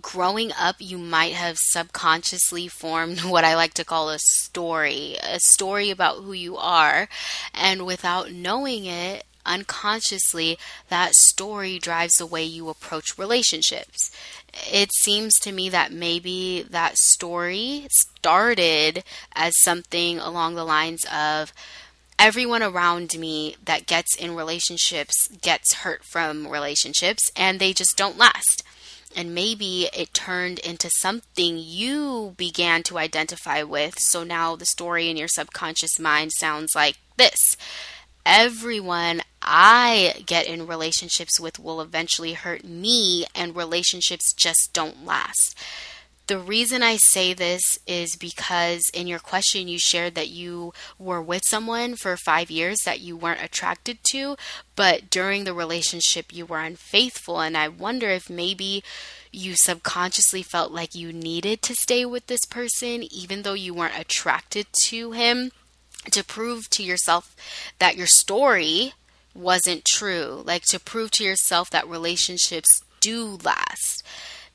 growing 0.00 0.52
up, 0.58 0.76
you 0.78 0.98
might 0.98 1.32
have 1.32 1.58
subconsciously 1.58 2.68
formed 2.68 3.20
what 3.24 3.44
I 3.44 3.54
like 3.54 3.74
to 3.74 3.84
call 3.84 4.10
a 4.10 4.18
story, 4.18 5.16
a 5.22 5.40
story 5.40 5.90
about 5.90 6.22
who 6.22 6.32
you 6.32 6.56
are, 6.56 7.08
and 7.54 7.84
without 7.84 8.32
knowing 8.32 8.86
it, 8.86 9.24
unconsciously, 9.46 10.58
that 10.88 11.14
story 11.14 11.78
drives 11.78 12.14
the 12.14 12.26
way 12.26 12.44
you 12.44 12.68
approach 12.68 13.18
relationships. 13.18 14.10
It 14.72 14.90
seems 15.00 15.34
to 15.40 15.52
me 15.52 15.68
that 15.68 15.92
maybe 15.92 16.64
that 16.70 16.96
story 16.96 17.86
started 17.90 19.04
as 19.34 19.52
something 19.62 20.18
along 20.18 20.54
the 20.54 20.64
lines 20.64 21.04
of 21.12 21.52
everyone 22.18 22.62
around 22.62 23.18
me 23.18 23.56
that 23.64 23.86
gets 23.86 24.14
in 24.14 24.36
relationships 24.36 25.14
gets 25.40 25.76
hurt 25.76 26.04
from 26.04 26.46
relationships 26.46 27.30
and 27.34 27.58
they 27.58 27.72
just 27.72 27.96
don't 27.96 28.18
last. 28.18 28.62
And 29.16 29.34
maybe 29.34 29.88
it 29.92 30.14
turned 30.14 30.60
into 30.60 30.88
something 31.00 31.58
you 31.58 32.34
began 32.36 32.84
to 32.84 32.98
identify 32.98 33.62
with. 33.62 33.98
So 33.98 34.22
now 34.22 34.54
the 34.54 34.66
story 34.66 35.08
in 35.08 35.16
your 35.16 35.28
subconscious 35.28 35.98
mind 35.98 36.30
sounds 36.32 36.72
like 36.74 36.98
this 37.16 37.56
everyone 38.26 39.22
I 39.42 40.22
get 40.26 40.46
in 40.46 40.66
relationships 40.66 41.40
with 41.40 41.58
will 41.58 41.80
eventually 41.80 42.34
hurt 42.34 42.64
me, 42.64 43.26
and 43.34 43.56
relationships 43.56 44.32
just 44.32 44.70
don't 44.72 45.04
last. 45.04 45.56
The 46.30 46.38
reason 46.38 46.84
I 46.84 46.96
say 46.96 47.34
this 47.34 47.60
is 47.88 48.14
because 48.14 48.82
in 48.94 49.08
your 49.08 49.18
question, 49.18 49.66
you 49.66 49.80
shared 49.80 50.14
that 50.14 50.28
you 50.28 50.72
were 50.96 51.20
with 51.20 51.42
someone 51.44 51.96
for 51.96 52.16
five 52.16 52.52
years 52.52 52.78
that 52.84 53.00
you 53.00 53.16
weren't 53.16 53.42
attracted 53.42 53.98
to, 54.12 54.36
but 54.76 55.10
during 55.10 55.42
the 55.42 55.54
relationship, 55.54 56.32
you 56.32 56.46
were 56.46 56.60
unfaithful. 56.60 57.40
And 57.40 57.56
I 57.56 57.66
wonder 57.66 58.10
if 58.10 58.30
maybe 58.30 58.84
you 59.32 59.54
subconsciously 59.56 60.44
felt 60.44 60.70
like 60.70 60.94
you 60.94 61.12
needed 61.12 61.62
to 61.62 61.74
stay 61.74 62.04
with 62.04 62.28
this 62.28 62.44
person, 62.48 63.12
even 63.12 63.42
though 63.42 63.54
you 63.54 63.74
weren't 63.74 63.98
attracted 63.98 64.68
to 64.84 65.10
him 65.10 65.50
to 66.12 66.24
prove 66.24 66.70
to 66.70 66.84
yourself 66.84 67.34
that 67.80 67.96
your 67.96 68.06
story 68.06 68.94
wasn't 69.34 69.84
true, 69.84 70.42
like 70.44 70.62
to 70.70 70.80
prove 70.80 71.10
to 71.12 71.24
yourself 71.24 71.70
that 71.70 71.88
relationships 71.88 72.80
do 73.00 73.38
last, 73.44 74.02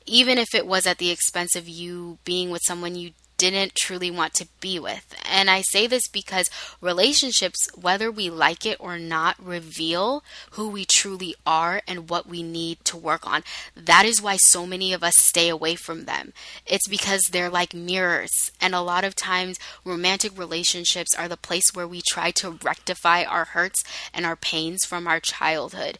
even 0.06 0.38
if 0.38 0.54
it 0.54 0.66
was 0.66 0.86
at 0.86 0.98
the 0.98 1.10
expense 1.10 1.56
of 1.56 1.68
you 1.68 2.18
being 2.24 2.50
with 2.50 2.62
someone 2.64 2.94
you 2.94 3.12
didn't 3.36 3.74
truly 3.74 4.10
want 4.10 4.34
to 4.34 4.48
be 4.60 4.78
with. 4.78 5.14
And 5.24 5.50
I 5.50 5.62
say 5.62 5.86
this 5.86 6.08
because 6.08 6.50
relationships, 6.80 7.68
whether 7.74 8.10
we 8.10 8.30
like 8.30 8.64
it 8.64 8.76
or 8.80 8.98
not, 8.98 9.36
reveal 9.42 10.22
who 10.52 10.68
we 10.68 10.84
truly 10.84 11.34
are 11.46 11.82
and 11.86 12.08
what 12.08 12.26
we 12.26 12.42
need 12.42 12.84
to 12.86 12.96
work 12.96 13.26
on. 13.26 13.42
That 13.76 14.04
is 14.06 14.22
why 14.22 14.36
so 14.36 14.66
many 14.66 14.92
of 14.92 15.02
us 15.02 15.14
stay 15.16 15.48
away 15.48 15.74
from 15.74 16.04
them. 16.04 16.32
It's 16.66 16.88
because 16.88 17.22
they're 17.30 17.50
like 17.50 17.74
mirrors. 17.74 18.52
And 18.60 18.74
a 18.74 18.80
lot 18.80 19.04
of 19.04 19.14
times, 19.14 19.58
romantic 19.84 20.38
relationships 20.38 21.14
are 21.14 21.28
the 21.28 21.36
place 21.36 21.70
where 21.74 21.88
we 21.88 22.02
try 22.08 22.30
to 22.32 22.58
rectify 22.62 23.24
our 23.24 23.44
hurts 23.46 23.82
and 24.12 24.24
our 24.24 24.36
pains 24.36 24.84
from 24.86 25.06
our 25.06 25.20
childhood 25.20 25.98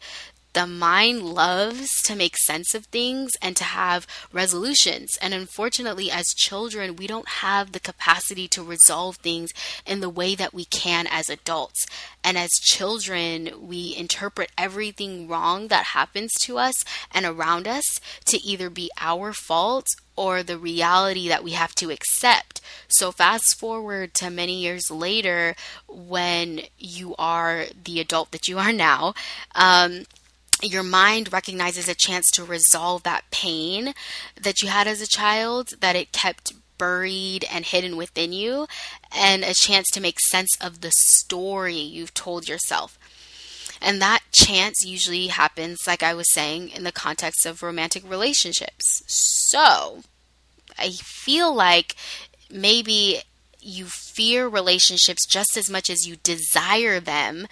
the 0.57 0.65
mind 0.65 1.21
loves 1.21 2.01
to 2.01 2.15
make 2.15 2.35
sense 2.35 2.73
of 2.73 2.87
things 2.87 3.29
and 3.43 3.55
to 3.55 3.63
have 3.63 4.07
resolutions. 4.33 5.15
And 5.21 5.31
unfortunately, 5.31 6.09
as 6.09 6.33
children, 6.35 6.95
we 6.95 7.05
don't 7.05 7.27
have 7.45 7.73
the 7.73 7.79
capacity 7.79 8.47
to 8.47 8.63
resolve 8.63 9.17
things 9.17 9.51
in 9.85 9.99
the 9.99 10.09
way 10.09 10.33
that 10.33 10.55
we 10.55 10.65
can 10.65 11.05
as 11.11 11.29
adults. 11.29 11.85
And 12.23 12.39
as 12.39 12.49
children, 12.53 13.51
we 13.61 13.95
interpret 13.95 14.51
everything 14.57 15.27
wrong 15.27 15.67
that 15.67 15.93
happens 15.93 16.33
to 16.41 16.57
us 16.57 16.83
and 17.11 17.23
around 17.23 17.67
us 17.67 17.85
to 18.25 18.43
either 18.43 18.71
be 18.71 18.89
our 18.99 19.33
fault 19.33 19.85
or 20.15 20.41
the 20.41 20.57
reality 20.57 21.29
that 21.29 21.43
we 21.43 21.51
have 21.51 21.75
to 21.75 21.91
accept. 21.91 22.59
So, 22.87 23.11
fast 23.11 23.59
forward 23.59 24.15
to 24.15 24.31
many 24.31 24.59
years 24.59 24.89
later 24.89 25.55
when 25.87 26.61
you 26.79 27.15
are 27.19 27.65
the 27.81 27.99
adult 27.99 28.31
that 28.31 28.47
you 28.47 28.57
are 28.57 28.73
now. 28.73 29.13
Um, 29.53 30.05
your 30.61 30.83
mind 30.83 31.31
recognizes 31.31 31.87
a 31.87 31.95
chance 31.95 32.29
to 32.31 32.43
resolve 32.43 33.03
that 33.03 33.29
pain 33.31 33.93
that 34.39 34.61
you 34.61 34.69
had 34.69 34.87
as 34.87 35.01
a 35.01 35.07
child 35.07 35.69
that 35.79 35.95
it 35.95 36.11
kept 36.11 36.53
buried 36.77 37.45
and 37.51 37.65
hidden 37.65 37.97
within 37.97 38.33
you, 38.33 38.67
and 39.11 39.43
a 39.43 39.53
chance 39.53 39.87
to 39.91 40.01
make 40.01 40.19
sense 40.19 40.49
of 40.61 40.81
the 40.81 40.91
story 40.91 41.75
you've 41.75 42.13
told 42.13 42.47
yourself. 42.47 42.99
And 43.81 44.01
that 44.01 44.21
chance 44.31 44.83
usually 44.85 45.27
happens, 45.27 45.79
like 45.85 46.03
I 46.03 46.13
was 46.13 46.31
saying, 46.33 46.69
in 46.69 46.83
the 46.83 46.91
context 46.91 47.45
of 47.45 47.63
romantic 47.63 48.07
relationships. 48.09 49.03
So 49.07 50.01
I 50.77 50.91
feel 50.91 51.53
like 51.53 51.95
maybe 52.51 53.21
you 53.59 53.85
fear 53.85 54.47
relationships 54.47 55.25
just 55.27 55.57
as 55.57 55.69
much 55.69 55.89
as 55.89 56.07
you 56.07 56.15
desire 56.17 56.99
them 56.99 57.47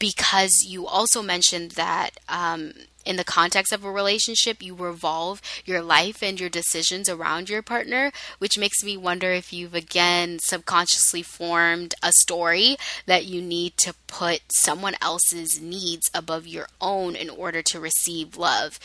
because 0.00 0.64
you 0.66 0.86
also 0.86 1.22
mentioned 1.22 1.72
that 1.72 2.10
um, 2.28 2.72
in 3.04 3.16
the 3.16 3.24
context 3.24 3.72
of 3.72 3.84
a 3.84 3.90
relationship, 3.90 4.62
you 4.62 4.74
revolve 4.74 5.40
your 5.64 5.82
life 5.82 6.22
and 6.22 6.40
your 6.40 6.48
decisions 6.48 7.08
around 7.08 7.48
your 7.48 7.62
partner, 7.62 8.10
which 8.38 8.58
makes 8.58 8.82
me 8.82 8.96
wonder 8.96 9.30
if 9.30 9.52
you've 9.52 9.74
again 9.74 10.38
subconsciously 10.40 11.22
formed 11.22 11.94
a 12.02 12.12
story 12.12 12.76
that 13.06 13.26
you 13.26 13.40
need 13.40 13.74
to 13.76 13.94
put 14.06 14.40
someone 14.52 14.94
else's 15.00 15.60
needs 15.60 16.10
above 16.12 16.46
your 16.46 16.66
own 16.80 17.14
in 17.14 17.30
order 17.30 17.62
to 17.62 17.78
receive 17.78 18.36
love, 18.36 18.78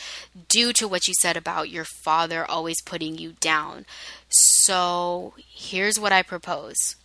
due 0.48 0.72
to 0.72 0.86
what 0.86 1.08
you 1.08 1.14
said 1.20 1.36
about 1.36 1.70
your 1.70 1.86
father 2.04 2.44
always 2.44 2.80
putting 2.82 3.18
you 3.18 3.34
down. 3.40 3.86
So 4.28 5.34
here's 5.36 5.98
what 5.98 6.12
I 6.12 6.22
propose. 6.22 6.96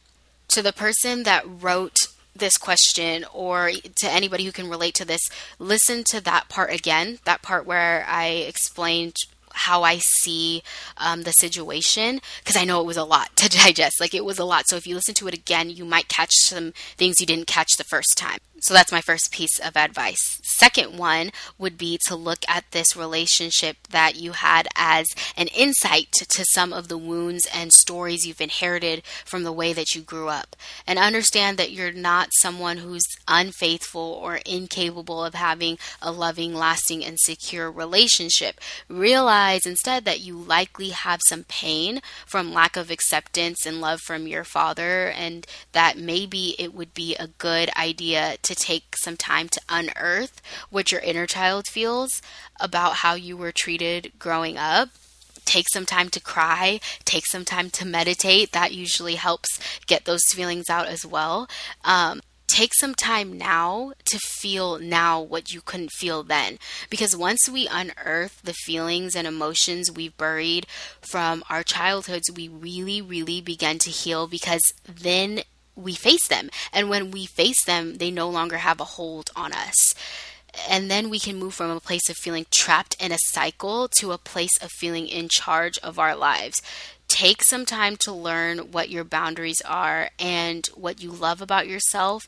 To 0.49 0.61
the 0.61 0.73
person 0.73 1.23
that 1.23 1.45
wrote 1.45 1.95
this 2.35 2.57
question 2.57 3.25
or 3.33 3.71
to 3.71 4.09
anybody 4.09 4.45
who 4.45 4.51
can 4.51 4.69
relate 4.69 4.93
to 4.95 5.05
this, 5.05 5.21
listen 5.59 6.03
to 6.05 6.21
that 6.21 6.49
part 6.49 6.71
again, 6.71 7.19
that 7.25 7.41
part 7.41 7.65
where 7.65 8.05
I 8.07 8.27
explained 8.27 9.15
how 9.53 9.83
I 9.83 9.97
see 9.97 10.63
um, 10.97 11.23
the 11.23 11.31
situation 11.31 12.21
because 12.39 12.55
I 12.55 12.65
know 12.65 12.81
it 12.81 12.85
was 12.85 12.97
a 12.97 13.03
lot 13.03 13.29
to 13.37 13.49
digest. 13.49 13.99
Like 13.99 14.13
it 14.13 14.25
was 14.25 14.39
a 14.39 14.45
lot. 14.45 14.67
So 14.67 14.75
if 14.75 14.87
you 14.87 14.95
listen 14.95 15.15
to 15.15 15.27
it 15.27 15.33
again, 15.33 15.69
you 15.69 15.85
might 15.85 16.07
catch 16.07 16.31
some 16.33 16.73
things 16.97 17.19
you 17.19 17.25
didn't 17.25 17.47
catch 17.47 17.77
the 17.77 17.83
first 17.83 18.17
time. 18.17 18.39
So 18.61 18.75
that's 18.75 18.91
my 18.91 19.01
first 19.01 19.31
piece 19.31 19.57
of 19.57 19.75
advice. 19.75 20.39
Second 20.43 20.95
one 20.95 21.31
would 21.57 21.79
be 21.79 21.97
to 22.05 22.15
look 22.15 22.45
at 22.47 22.69
this 22.69 22.95
relationship 22.95 23.87
that 23.89 24.17
you 24.17 24.33
had 24.33 24.67
as 24.75 25.07
an 25.35 25.47
insight 25.47 26.11
to 26.11 26.45
some 26.45 26.71
of 26.71 26.87
the 26.87 26.97
wounds 26.97 27.47
and 27.51 27.73
stories 27.73 28.27
you've 28.27 28.39
inherited 28.39 29.01
from 29.25 29.41
the 29.41 29.51
way 29.51 29.73
that 29.73 29.95
you 29.95 30.01
grew 30.01 30.27
up. 30.27 30.55
And 30.85 30.99
understand 30.99 31.57
that 31.57 31.71
you're 31.71 31.91
not 31.91 32.29
someone 32.39 32.77
who's 32.77 33.01
unfaithful 33.27 34.19
or 34.21 34.35
incapable 34.45 35.25
of 35.25 35.33
having 35.33 35.79
a 35.99 36.11
loving, 36.11 36.53
lasting, 36.53 37.03
and 37.03 37.19
secure 37.19 37.71
relationship. 37.71 38.61
Realize 38.87 39.40
instead 39.65 40.05
that 40.05 40.19
you 40.19 40.37
likely 40.37 40.89
have 40.89 41.21
some 41.27 41.45
pain 41.45 42.01
from 42.27 42.53
lack 42.53 42.77
of 42.77 42.91
acceptance 42.91 43.65
and 43.65 43.81
love 43.81 44.01
from 44.01 44.27
your 44.27 44.43
father, 44.43 45.09
and 45.09 45.47
that 45.71 45.97
maybe 45.97 46.55
it 46.59 46.75
would 46.75 46.93
be 46.93 47.15
a 47.15 47.27
good 47.27 47.71
idea 47.75 48.37
to 48.43 48.51
to 48.51 48.55
take 48.55 48.97
some 48.97 49.15
time 49.15 49.47
to 49.47 49.61
unearth 49.69 50.41
what 50.69 50.91
your 50.91 50.99
inner 51.01 51.25
child 51.25 51.67
feels 51.67 52.21
about 52.59 52.97
how 52.97 53.13
you 53.13 53.37
were 53.37 53.51
treated 53.51 54.11
growing 54.19 54.57
up 54.57 54.89
take 55.43 55.65
some 55.73 55.87
time 55.87 56.07
to 56.07 56.19
cry, 56.19 56.79
take 57.03 57.25
some 57.25 57.43
time 57.43 57.69
to 57.71 57.83
meditate. 57.83 58.51
That 58.51 58.73
usually 58.73 59.15
helps 59.15 59.59
get 59.87 60.05
those 60.05 60.21
feelings 60.31 60.69
out 60.69 60.87
as 60.87 61.03
well. 61.03 61.49
Um, 61.83 62.21
take 62.51 62.73
some 62.73 62.93
time 62.93 63.37
now 63.37 63.93
to 64.05 64.19
feel 64.19 64.77
now 64.79 65.21
what 65.21 65.53
you 65.53 65.61
couldn't 65.61 65.91
feel 65.91 66.23
then. 66.23 66.59
Because 66.89 67.15
once 67.15 67.49
we 67.49 67.67
unearth 67.67 68.41
the 68.43 68.53
feelings 68.53 69.15
and 69.15 69.27
emotions 69.27 69.91
we've 69.91 70.17
buried 70.17 70.67
from 71.01 71.43
our 71.49 71.63
childhoods, 71.63 72.31
we 72.31 72.47
really, 72.47 73.01
really 73.01 73.41
begin 73.41 73.79
to 73.79 73.89
heal 73.89 74.27
because 74.27 74.61
then 74.87 75.41
we 75.75 75.93
face 75.93 76.27
them. 76.27 76.49
And 76.73 76.89
when 76.89 77.11
we 77.11 77.25
face 77.25 77.63
them, 77.63 77.95
they 77.95 78.11
no 78.11 78.29
longer 78.29 78.57
have 78.57 78.79
a 78.79 78.85
hold 78.85 79.29
on 79.35 79.53
us. 79.53 79.95
And 80.69 80.91
then 80.91 81.09
we 81.09 81.19
can 81.19 81.39
move 81.39 81.53
from 81.53 81.71
a 81.71 81.79
place 81.79 82.09
of 82.09 82.17
feeling 82.17 82.45
trapped 82.51 83.01
in 83.01 83.11
a 83.11 83.17
cycle 83.31 83.87
to 83.99 84.11
a 84.11 84.17
place 84.17 84.57
of 84.61 84.69
feeling 84.71 85.07
in 85.07 85.29
charge 85.29 85.77
of 85.79 85.97
our 85.97 86.15
lives. 86.15 86.61
Take 87.13 87.43
some 87.43 87.65
time 87.65 87.97
to 88.05 88.13
learn 88.13 88.71
what 88.71 88.89
your 88.89 89.03
boundaries 89.03 89.61
are 89.61 90.11
and 90.17 90.65
what 90.75 91.03
you 91.03 91.11
love 91.11 91.41
about 91.41 91.67
yourself 91.67 92.23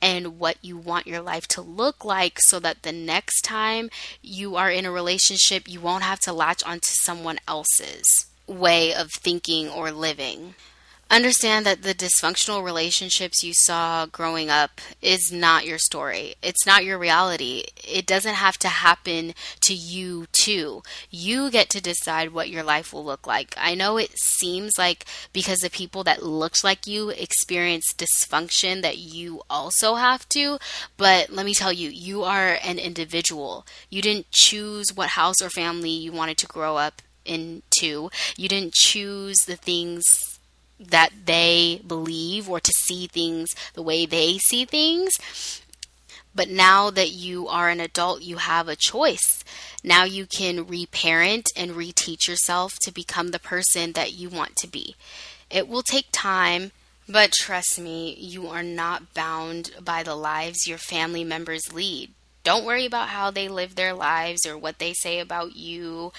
and 0.00 0.38
what 0.38 0.56
you 0.62 0.76
want 0.76 1.08
your 1.08 1.20
life 1.20 1.48
to 1.48 1.60
look 1.60 2.04
like 2.04 2.38
so 2.42 2.60
that 2.60 2.82
the 2.82 2.92
next 2.92 3.42
time 3.42 3.90
you 4.22 4.54
are 4.54 4.70
in 4.70 4.86
a 4.86 4.92
relationship, 4.92 5.68
you 5.68 5.80
won't 5.80 6.04
have 6.04 6.20
to 6.20 6.32
latch 6.32 6.62
onto 6.62 6.90
someone 7.02 7.38
else's 7.48 8.26
way 8.46 8.94
of 8.94 9.10
thinking 9.10 9.68
or 9.68 9.90
living. 9.90 10.54
Understand 11.10 11.64
that 11.64 11.82
the 11.82 11.94
dysfunctional 11.94 12.62
relationships 12.62 13.42
you 13.42 13.54
saw 13.54 14.04
growing 14.04 14.50
up 14.50 14.78
is 15.00 15.32
not 15.32 15.64
your 15.64 15.78
story. 15.78 16.34
It's 16.42 16.66
not 16.66 16.84
your 16.84 16.98
reality. 16.98 17.64
It 17.82 18.04
doesn't 18.04 18.34
have 18.34 18.58
to 18.58 18.68
happen 18.68 19.32
to 19.62 19.72
you, 19.72 20.26
too. 20.32 20.82
You 21.10 21.50
get 21.50 21.70
to 21.70 21.80
decide 21.80 22.34
what 22.34 22.50
your 22.50 22.62
life 22.62 22.92
will 22.92 23.06
look 23.06 23.26
like. 23.26 23.54
I 23.56 23.74
know 23.74 23.96
it 23.96 24.18
seems 24.18 24.72
like 24.76 25.06
because 25.32 25.60
the 25.60 25.70
people 25.70 26.04
that 26.04 26.22
looked 26.22 26.62
like 26.62 26.86
you 26.86 27.08
experience 27.08 27.94
dysfunction 27.94 28.82
that 28.82 28.98
you 28.98 29.40
also 29.48 29.94
have 29.94 30.28
to, 30.30 30.58
but 30.98 31.30
let 31.30 31.46
me 31.46 31.54
tell 31.54 31.72
you, 31.72 31.88
you 31.88 32.22
are 32.22 32.58
an 32.62 32.78
individual. 32.78 33.66
You 33.88 34.02
didn't 34.02 34.30
choose 34.30 34.92
what 34.94 35.10
house 35.10 35.40
or 35.40 35.48
family 35.48 35.88
you 35.88 36.12
wanted 36.12 36.36
to 36.36 36.46
grow 36.46 36.76
up 36.76 37.00
into. 37.24 38.10
You 38.36 38.48
didn't 38.48 38.74
choose 38.74 39.38
the 39.46 39.56
things 39.56 40.04
that 40.78 41.10
they 41.26 41.80
believe 41.86 42.48
or 42.48 42.60
to 42.60 42.72
see 42.72 43.06
things 43.06 43.50
the 43.74 43.82
way 43.82 44.06
they 44.06 44.38
see 44.38 44.64
things. 44.64 45.12
But 46.34 46.48
now 46.48 46.90
that 46.90 47.10
you 47.10 47.48
are 47.48 47.68
an 47.68 47.80
adult, 47.80 48.22
you 48.22 48.36
have 48.36 48.68
a 48.68 48.76
choice. 48.76 49.42
Now 49.82 50.04
you 50.04 50.26
can 50.26 50.66
reparent 50.66 51.50
and 51.56 51.72
reteach 51.72 52.28
yourself 52.28 52.74
to 52.82 52.92
become 52.92 53.28
the 53.28 53.38
person 53.38 53.92
that 53.92 54.12
you 54.12 54.28
want 54.28 54.54
to 54.56 54.68
be. 54.68 54.94
It 55.50 55.66
will 55.66 55.82
take 55.82 56.06
time, 56.12 56.72
but 57.08 57.32
trust 57.32 57.78
me, 57.80 58.14
you 58.14 58.48
are 58.48 58.62
not 58.62 59.14
bound 59.14 59.72
by 59.82 60.02
the 60.02 60.14
lives 60.14 60.66
your 60.66 60.78
family 60.78 61.24
members 61.24 61.72
lead. 61.72 62.12
Don't 62.44 62.64
worry 62.64 62.86
about 62.86 63.08
how 63.08 63.30
they 63.30 63.48
live 63.48 63.74
their 63.74 63.92
lives 63.92 64.46
or 64.46 64.56
what 64.56 64.78
they 64.78 64.92
say 64.92 65.18
about 65.18 65.56
you. 65.56 66.12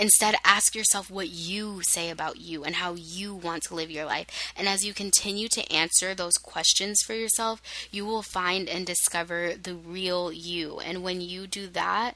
Instead, 0.00 0.34
ask 0.46 0.74
yourself 0.74 1.10
what 1.10 1.28
you 1.28 1.82
say 1.82 2.08
about 2.08 2.40
you 2.40 2.64
and 2.64 2.76
how 2.76 2.94
you 2.94 3.34
want 3.34 3.62
to 3.62 3.74
live 3.74 3.90
your 3.90 4.06
life. 4.06 4.26
And 4.56 4.66
as 4.66 4.82
you 4.82 4.94
continue 4.94 5.46
to 5.48 5.70
answer 5.70 6.14
those 6.14 6.38
questions 6.38 7.02
for 7.04 7.12
yourself, 7.12 7.60
you 7.90 8.06
will 8.06 8.22
find 8.22 8.66
and 8.66 8.86
discover 8.86 9.52
the 9.62 9.74
real 9.74 10.32
you. 10.32 10.80
And 10.80 11.02
when 11.02 11.20
you 11.20 11.46
do 11.46 11.66
that, 11.68 12.14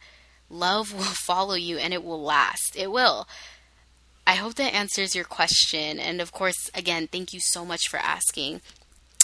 love 0.49 0.93
will 0.95 1.03
follow 1.03 1.57
you 1.57 1.77
and 1.77 1.93
it 1.93 2.03
will 2.03 2.23
last. 2.23 2.75
It 2.75 2.91
will. 2.91 3.29
I 4.27 4.37
hope 4.37 4.55
that 4.55 4.75
answers 4.75 5.15
your 5.15 5.27
question. 5.27 6.01
And 6.01 6.23
of 6.23 6.33
course, 6.33 6.71
again, 6.75 7.07
thank 7.07 7.35
you 7.35 7.41
so 7.41 7.67
much 7.67 7.89
for 7.91 7.99
asking. 7.99 8.63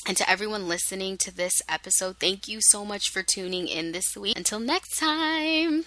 And 0.06 0.18
to 0.18 0.28
everyone 0.28 0.68
listening 0.68 1.16
to 1.22 1.34
this 1.34 1.62
episode, 1.66 2.18
thank 2.18 2.46
you 2.46 2.58
so 2.60 2.84
much 2.84 3.08
for 3.10 3.22
tuning 3.22 3.68
in 3.68 3.92
this 3.92 4.14
week. 4.14 4.36
Until 4.36 4.60
next 4.60 4.98
time. 4.98 5.86